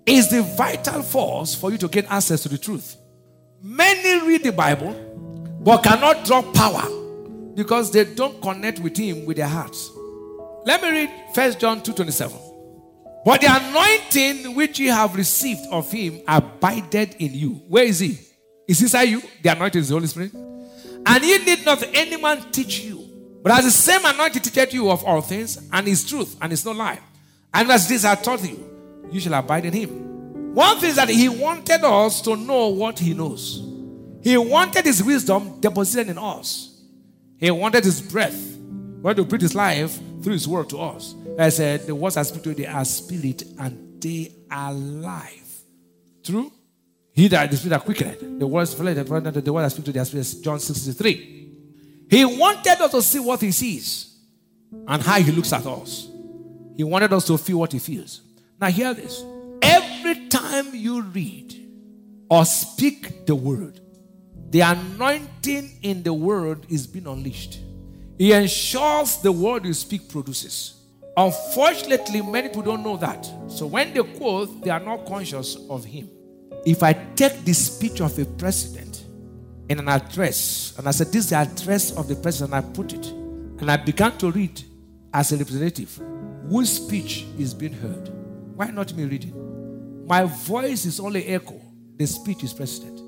Is 0.05 0.31
the 0.31 0.42
vital 0.42 1.03
force 1.03 1.55
for 1.55 1.71
you 1.71 1.79
to 1.79 1.88
get 1.88 2.11
access 2.11 2.42
to 2.42 2.49
the 2.49 2.59
truth. 2.59 2.97
Many 3.62 4.27
read 4.27 4.44
the 4.44 4.53
Bible 4.53 4.92
but 5.61 5.83
cannot 5.83 6.25
draw 6.25 6.42
power 6.53 6.88
because 7.55 7.90
they 7.90 8.05
don't 8.05 8.40
connect 8.40 8.79
with 8.79 8.97
him 8.97 9.27
with 9.27 9.37
their 9.37 9.49
hearts. 9.49 9.90
Let 10.64 10.83
me 10.83 10.90
read 10.90 11.11
1 11.35 11.59
John 11.59 11.81
2:27. 11.83 12.48
But 13.24 13.40
the 13.40 13.48
anointing 13.50 14.54
which 14.54 14.78
you 14.78 14.90
have 14.90 15.14
received 15.14 15.66
of 15.70 15.90
him 15.90 16.20
abided 16.26 17.16
in 17.18 17.35
you. 17.35 17.50
Where 17.68 17.85
is 17.85 17.98
he? 17.98 18.18
Is 18.66 18.81
inside 18.81 19.04
you? 19.04 19.22
The 19.42 19.52
anointing 19.52 19.81
is 19.81 19.88
the 19.88 19.94
Holy 19.94 20.07
Spirit. 20.07 20.35
And 20.35 21.24
ye 21.24 21.38
need 21.44 21.64
not 21.64 21.83
any 21.94 22.16
man 22.20 22.50
teach 22.50 22.81
you. 22.81 23.09
But 23.42 23.52
as 23.52 23.64
the 23.64 23.70
same 23.70 24.04
anointing 24.04 24.42
teacheth 24.42 24.74
you 24.74 24.90
of 24.90 25.04
all 25.04 25.20
things, 25.20 25.59
and 25.72 25.88
is 25.88 26.09
truth, 26.09 26.37
and 26.40 26.52
is 26.52 26.64
no 26.64 26.72
lie. 26.72 26.98
And 27.54 27.70
as 27.70 27.88
this 27.88 28.04
I 28.04 28.14
taught 28.14 28.42
you, 28.48 28.59
you 29.11 29.20
shall 29.20 29.35
abide 29.35 29.64
in 29.64 29.72
him. 29.72 30.54
One 30.54 30.78
thing 30.78 30.90
is 30.90 30.96
that 30.96 31.09
he 31.09 31.28
wanted 31.28 31.85
us 31.85 32.20
to 32.22 32.37
know 32.37 32.68
what 32.68 32.98
he 32.98 33.14
knows. 33.14 33.62
He 34.22 34.37
wanted 34.37 34.85
his 34.85 35.02
wisdom 35.02 35.61
deposited 35.61 36.11
in 36.11 36.18
us. 36.18 36.83
He 37.38 37.50
wanted 37.50 37.85
his 37.85 38.00
breath, 38.00 38.57
where 39.00 39.14
to 39.14 39.24
breathe 39.24 39.42
his 39.42 39.54
life 39.54 39.98
through 40.22 40.33
his 40.33 40.48
word 40.48 40.68
to 40.70 40.78
us. 40.78 41.14
I 41.38 41.51
said, 41.51 41.87
the 41.87 41.94
words 41.94 42.16
I 42.16 42.22
speak 42.22 42.42
to 42.42 42.48
you, 42.51 42.55
they 42.57 42.66
are 42.66 42.85
spirit 42.85 43.44
and 43.59 44.03
they 44.03 44.35
are 44.51 44.72
life. 44.72 45.61
True? 46.24 46.53
He 47.12 47.29
that 47.29 47.51
the 47.51 47.57
spirit 47.57 47.70
that 47.70 47.85
quickened. 47.85 48.40
The 48.40 48.46
words 48.46 48.74
the 48.74 49.05
the 49.44 49.53
word 49.53 49.64
I 49.64 49.68
speak 49.68 49.85
to 49.87 49.92
the 49.92 50.05
spirit, 50.05 50.35
John 50.42 50.59
63. 50.61 51.38
He 52.11 52.24
wanted 52.24 52.81
us 52.81 52.90
to 52.92 53.03
see 53.03 53.18
what 53.18 53.40
he 53.40 53.51
sees 53.51 54.18
and 54.87 55.03
how 55.03 55.20
he 55.20 55.31
looks 55.33 55.53
at 55.53 55.66
us. 55.66 56.09
He 56.77 56.85
wanted 56.85 57.12
us 57.12 57.27
to 57.27 57.37
feel 57.38 57.59
what 57.59 57.72
he 57.72 57.79
feels. 57.79 58.22
Now 58.61 58.68
hear 58.68 58.94
this. 58.94 59.24
Every 59.61 60.29
time 60.29 60.74
you 60.74 61.03
read 61.03 61.55
or 62.31 62.44
speak 62.44 63.27
the 63.27 63.35
word, 63.35 63.81
the 64.51 64.61
anointing 64.61 65.79
in 65.83 66.03
the 66.03 66.14
word 66.14 66.66
is 66.68 66.87
being 66.87 67.07
unleashed. 67.07 67.59
He 68.16 68.33
ensures 68.33 69.18
the 69.18 69.31
word 69.33 69.64
you 69.64 69.74
speak 69.74 70.09
produces. 70.09 70.78
Unfortunately, 71.18 72.22
many 72.22 72.46
people 72.46 72.62
don't 72.62 72.85
know 72.85 72.96
that. 72.96 73.28
So 73.48 73.66
when 73.66 73.92
they 73.92 74.04
quote, 74.04 74.62
they 74.62 74.70
are 74.70 74.78
not 74.78 75.04
conscious 75.04 75.57
of 75.68 75.85
him. 75.85 76.09
If 76.64 76.85
I 76.85 76.92
take 76.92 77.44
the 77.44 77.54
speech 77.54 78.00
of 78.00 78.16
a 78.20 78.24
president 78.24 79.04
in 79.68 79.81
an 79.81 79.88
address, 79.88 80.76
and 80.78 80.87
I 80.87 80.92
said, 80.92 81.09
This 81.09 81.24
is 81.24 81.31
the 81.31 81.37
address 81.37 81.90
of 81.90 82.07
the 82.07 82.14
president, 82.14 82.54
I 82.54 82.61
put 82.61 82.92
it, 82.92 83.07
and 83.07 83.68
I 83.68 83.76
began 83.78 84.16
to 84.18 84.31
read 84.31 84.62
as 85.12 85.33
a 85.33 85.37
representative, 85.37 86.00
whose 86.48 86.70
speech 86.70 87.26
is 87.37 87.52
being 87.52 87.72
heard? 87.72 88.11
Why 88.54 88.70
not 88.70 88.94
me 88.94 89.04
reading? 89.04 90.07
My 90.07 90.22
voice 90.22 90.87
is 90.87 91.00
only 91.00 91.26
echo. 91.26 91.61
The 91.96 92.07
speech 92.07 92.44
is 92.44 92.54
president. 92.54 93.00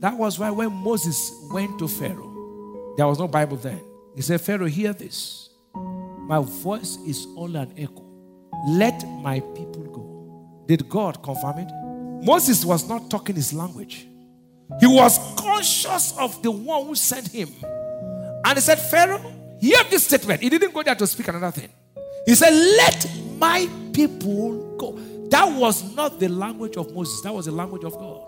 That 0.00 0.14
was 0.16 0.40
why 0.40 0.50
when 0.50 0.72
Moses 0.72 1.32
went 1.52 1.78
to 1.78 1.86
Pharaoh, 1.86 2.94
there 2.96 3.06
was 3.06 3.20
no 3.20 3.28
Bible 3.28 3.58
then. 3.58 3.80
He 4.16 4.22
said, 4.22 4.40
Pharaoh, 4.40 4.66
hear 4.66 4.92
this. 4.92 5.47
My 6.28 6.40
voice 6.40 6.98
is 7.06 7.26
only 7.38 7.58
an 7.58 7.72
echo. 7.78 8.04
Let 8.66 9.02
my 9.22 9.40
people 9.40 9.82
go. 9.84 10.64
Did 10.66 10.86
God 10.86 11.22
confirm 11.22 11.60
it? 11.60 11.70
Moses 12.22 12.66
was 12.66 12.86
not 12.86 13.08
talking 13.08 13.34
his 13.34 13.54
language. 13.54 14.06
He 14.78 14.86
was 14.86 15.18
conscious 15.38 16.14
of 16.18 16.42
the 16.42 16.50
one 16.50 16.84
who 16.84 16.94
sent 16.94 17.28
him. 17.28 17.48
And 18.44 18.56
he 18.56 18.60
said, 18.60 18.78
Pharaoh, 18.78 19.22
hear 19.58 19.82
this 19.90 20.04
statement. 20.04 20.42
He 20.42 20.50
didn't 20.50 20.74
go 20.74 20.82
there 20.82 20.94
to 20.94 21.06
speak 21.06 21.28
another 21.28 21.50
thing. 21.50 21.70
He 22.26 22.34
said, 22.34 22.50
Let 22.50 23.10
my 23.38 23.66
people 23.94 24.76
go. 24.76 24.98
That 25.30 25.50
was 25.58 25.94
not 25.96 26.20
the 26.20 26.28
language 26.28 26.76
of 26.76 26.94
Moses, 26.94 27.22
that 27.22 27.32
was 27.32 27.46
the 27.46 27.52
language 27.52 27.84
of 27.84 27.94
God. 27.94 28.20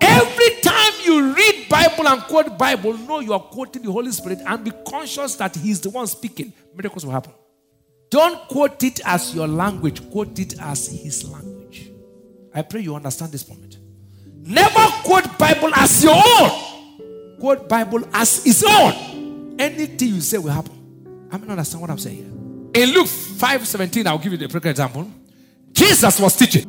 Every 0.00 0.60
time 0.62 0.92
you 1.04 1.34
read 1.34 1.66
Bible 1.68 2.08
and 2.08 2.22
quote 2.22 2.56
Bible, 2.56 2.96
know 2.96 3.20
you 3.20 3.34
are 3.34 3.40
quoting 3.40 3.82
the 3.82 3.92
Holy 3.92 4.10
Spirit 4.10 4.38
and 4.46 4.64
be 4.64 4.72
conscious 4.88 5.36
that 5.36 5.54
He's 5.54 5.82
the 5.82 5.90
one 5.90 6.06
speaking. 6.06 6.54
Miracles 6.74 7.04
will 7.04 7.12
happen. 7.12 7.32
Don't 8.12 8.46
quote 8.46 8.82
it 8.82 9.00
as 9.06 9.34
your 9.34 9.48
language, 9.48 10.10
quote 10.10 10.38
it 10.38 10.60
as 10.60 10.86
His 10.86 11.24
language. 11.24 11.90
I 12.54 12.60
pray 12.60 12.82
you 12.82 12.94
understand 12.94 13.32
this 13.32 13.48
moment. 13.48 13.78
Never 14.44 14.86
quote 15.02 15.38
Bible 15.38 15.70
as 15.74 16.04
your 16.04 16.14
own. 16.14 17.38
Quote 17.40 17.70
Bible 17.70 18.06
as 18.12 18.44
his 18.44 18.62
own. 18.62 19.56
Anything 19.58 20.08
you 20.08 20.20
say 20.20 20.36
will 20.36 20.50
happen. 20.50 21.28
I 21.32 21.38
mean, 21.38 21.50
understand 21.50 21.80
what 21.80 21.90
I'm 21.90 21.98
saying 21.98 22.16
here. 22.74 22.84
In 22.84 22.94
Luke 22.94 23.06
5 23.06 23.66
17, 23.66 24.06
I'll 24.06 24.18
give 24.18 24.32
you 24.32 24.38
the 24.38 24.48
practical 24.48 24.70
example. 24.70 25.10
Jesus 25.72 26.20
was 26.20 26.36
teaching. 26.36 26.64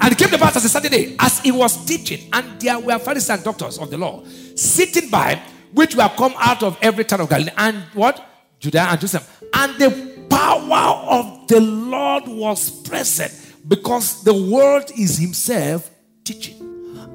And 0.00 0.12
it 0.12 0.18
came 0.18 0.28
to 0.30 0.38
pass 0.38 0.56
as 0.56 0.64
a 0.64 0.68
Saturday, 0.68 1.14
as 1.20 1.38
he 1.38 1.52
was 1.52 1.84
teaching, 1.84 2.28
and 2.32 2.60
there 2.60 2.80
were 2.80 2.98
Pharisees 2.98 3.30
and 3.30 3.44
doctors 3.44 3.78
of 3.78 3.90
the 3.90 3.98
law 3.98 4.24
sitting 4.56 5.08
by, 5.08 5.40
which 5.72 5.94
were 5.94 6.10
come 6.16 6.34
out 6.38 6.62
of 6.64 6.76
every 6.82 7.04
town 7.04 7.20
of 7.20 7.28
Galilee, 7.28 7.52
and 7.56 7.76
what? 7.92 8.26
Judea 8.58 8.88
and 8.90 9.00
Jerusalem. 9.00 9.24
And 9.54 9.74
the 9.78 10.09
power 10.40 11.20
of 11.20 11.48
the 11.48 11.60
Lord 11.60 12.26
was 12.26 12.70
present 12.70 13.32
because 13.68 14.24
the 14.24 14.34
word 14.34 14.90
is 14.96 15.18
himself 15.18 15.90
teaching 16.24 16.60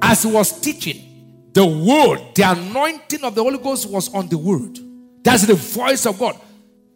as 0.00 0.22
he 0.22 0.30
was 0.30 0.60
teaching, 0.60 1.48
the 1.52 1.66
word, 1.66 2.20
the 2.34 2.42
anointing 2.42 3.24
of 3.24 3.34
the 3.34 3.42
Holy 3.42 3.58
Ghost 3.58 3.90
was 3.90 4.12
on 4.14 4.28
the 4.28 4.38
word. 4.38 4.78
That's 5.24 5.46
the 5.46 5.54
voice 5.54 6.06
of 6.06 6.18
God. 6.18 6.38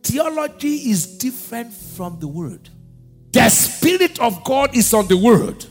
Theology 0.03 0.91
is 0.91 1.19
different 1.19 1.73
from 1.73 2.21
the 2.21 2.29
word. 2.29 2.69
The 3.33 3.49
Spirit 3.49 4.21
of 4.21 4.45
God 4.45 4.77
is 4.77 4.93
on 4.95 5.09
the 5.09 5.17
word. 5.17 5.65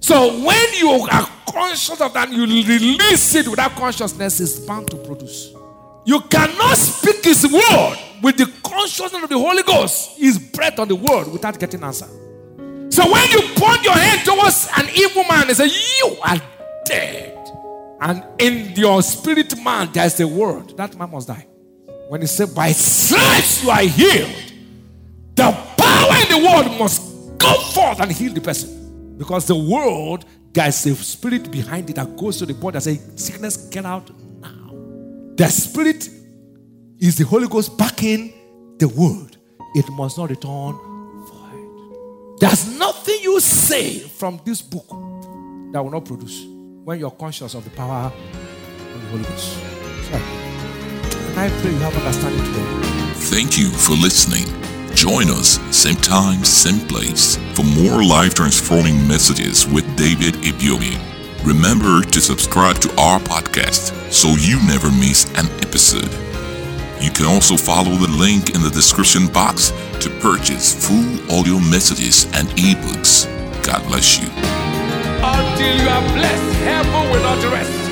So 0.00 0.42
when 0.42 0.74
you 0.74 0.90
are 1.10 1.28
conscious 1.48 2.00
of 2.00 2.14
that, 2.14 2.32
you 2.32 2.42
release 2.44 3.34
it 3.34 3.48
without 3.48 3.72
consciousness, 3.72 4.40
it's 4.40 4.60
bound 4.60 4.90
to 4.90 4.96
produce. 4.96 5.52
You 6.04 6.20
cannot 6.20 6.76
speak 6.76 7.24
His 7.24 7.44
word 7.44 7.98
with 8.22 8.36
the 8.36 8.50
consciousness 8.62 9.22
of 9.22 9.28
the 9.28 9.38
Holy 9.38 9.62
Ghost, 9.88 10.18
His 10.18 10.38
breath 10.38 10.78
on 10.78 10.88
the 10.88 10.94
world 10.94 11.32
without 11.32 11.58
getting 11.58 11.82
answer. 11.82 12.06
So 12.90 13.10
when 13.10 13.30
you 13.30 13.40
point 13.56 13.82
your 13.82 13.94
hand 13.94 14.24
towards 14.24 14.68
an 14.76 14.88
evil 14.94 15.24
man 15.24 15.48
and 15.48 15.56
say, 15.56 15.66
You 15.66 16.16
are 16.22 16.40
dead. 16.84 17.34
And 18.00 18.24
in 18.38 18.76
your 18.76 19.02
spirit 19.02 19.56
man, 19.62 19.90
there's 19.92 20.20
a 20.20 20.28
word. 20.28 20.76
That 20.76 20.96
man 20.96 21.10
must 21.10 21.28
die. 21.28 21.46
When 22.08 22.20
he 22.20 22.26
said, 22.26 22.54
By 22.54 22.72
stripes 22.72 23.64
you 23.64 23.70
are 23.70 23.80
healed, 23.80 24.52
the 25.34 25.50
power 25.76 26.16
in 26.22 26.42
the 26.42 26.48
world 26.48 26.78
must 26.78 27.38
go 27.38 27.54
forth 27.72 28.00
and 28.00 28.12
heal 28.12 28.32
the 28.32 28.40
person. 28.40 29.16
Because 29.16 29.46
the 29.46 29.56
world, 29.56 30.24
there's 30.52 30.86
a 30.86 30.94
spirit 30.96 31.50
behind 31.50 31.90
it 31.90 31.96
that 31.96 32.16
goes 32.16 32.38
to 32.38 32.46
the 32.46 32.54
body 32.54 32.76
and 32.76 32.84
says, 32.84 33.12
Sickness, 33.16 33.56
get 33.68 33.84
out 33.84 34.10
now. 34.40 34.70
The 35.36 35.48
spirit 35.48 36.08
is 37.00 37.16
the 37.16 37.24
Holy 37.24 37.48
Ghost 37.48 37.76
backing 37.78 38.32
the 38.78 38.88
word. 38.88 39.37
It 39.74 39.88
must 39.90 40.16
not 40.18 40.30
return 40.30 40.78
void. 41.24 42.38
There's 42.40 42.78
nothing 42.78 43.18
you 43.22 43.40
say 43.40 43.98
from 43.98 44.40
this 44.44 44.62
book 44.62 44.88
that 45.72 45.82
will 45.82 45.90
not 45.90 46.04
produce 46.04 46.44
when 46.84 46.98
you're 46.98 47.10
conscious 47.10 47.54
of 47.54 47.64
the 47.64 47.70
power 47.70 48.06
of 48.06 49.02
the 49.02 49.08
Holy 49.08 49.22
Ghost. 49.24 49.58
And 50.10 51.38
I 51.38 51.50
pray 51.60 51.70
you 51.70 51.78
have 51.78 51.94
understanding 51.96 52.44
today. 52.44 53.12
Thank 53.14 53.58
you 53.58 53.68
for 53.70 53.92
listening. 53.92 54.46
Join 54.94 55.28
us 55.30 55.60
same 55.70 55.96
time, 55.96 56.44
same 56.44 56.80
place 56.88 57.36
for 57.54 57.62
more 57.62 58.02
life 58.02 58.34
transforming 58.34 59.06
messages 59.06 59.66
with 59.66 59.84
David 59.96 60.34
Ibiyeomie. 60.42 60.98
Remember 61.44 62.02
to 62.02 62.20
subscribe 62.20 62.78
to 62.80 62.90
our 63.00 63.20
podcast 63.20 63.92
so 64.10 64.28
you 64.30 64.56
never 64.66 64.90
miss 64.90 65.26
an 65.38 65.46
episode. 65.62 66.27
You 67.00 67.10
can 67.10 67.26
also 67.26 67.56
follow 67.56 67.94
the 67.96 68.08
link 68.08 68.54
in 68.54 68.62
the 68.62 68.70
description 68.70 69.28
box 69.28 69.70
to 70.00 70.10
purchase 70.20 70.74
full 70.74 71.38
audio 71.38 71.58
messages 71.58 72.24
and 72.34 72.48
ebooks. 72.58 73.26
God 73.62 73.86
bless 73.86 74.18
you. 74.18 74.28
Until 75.22 75.76
you 75.80 75.88
are 75.88 76.02
blessed, 76.14 76.56
heaven 76.64 77.10
will 77.10 77.22
not 77.22 77.52
rest. 77.52 77.88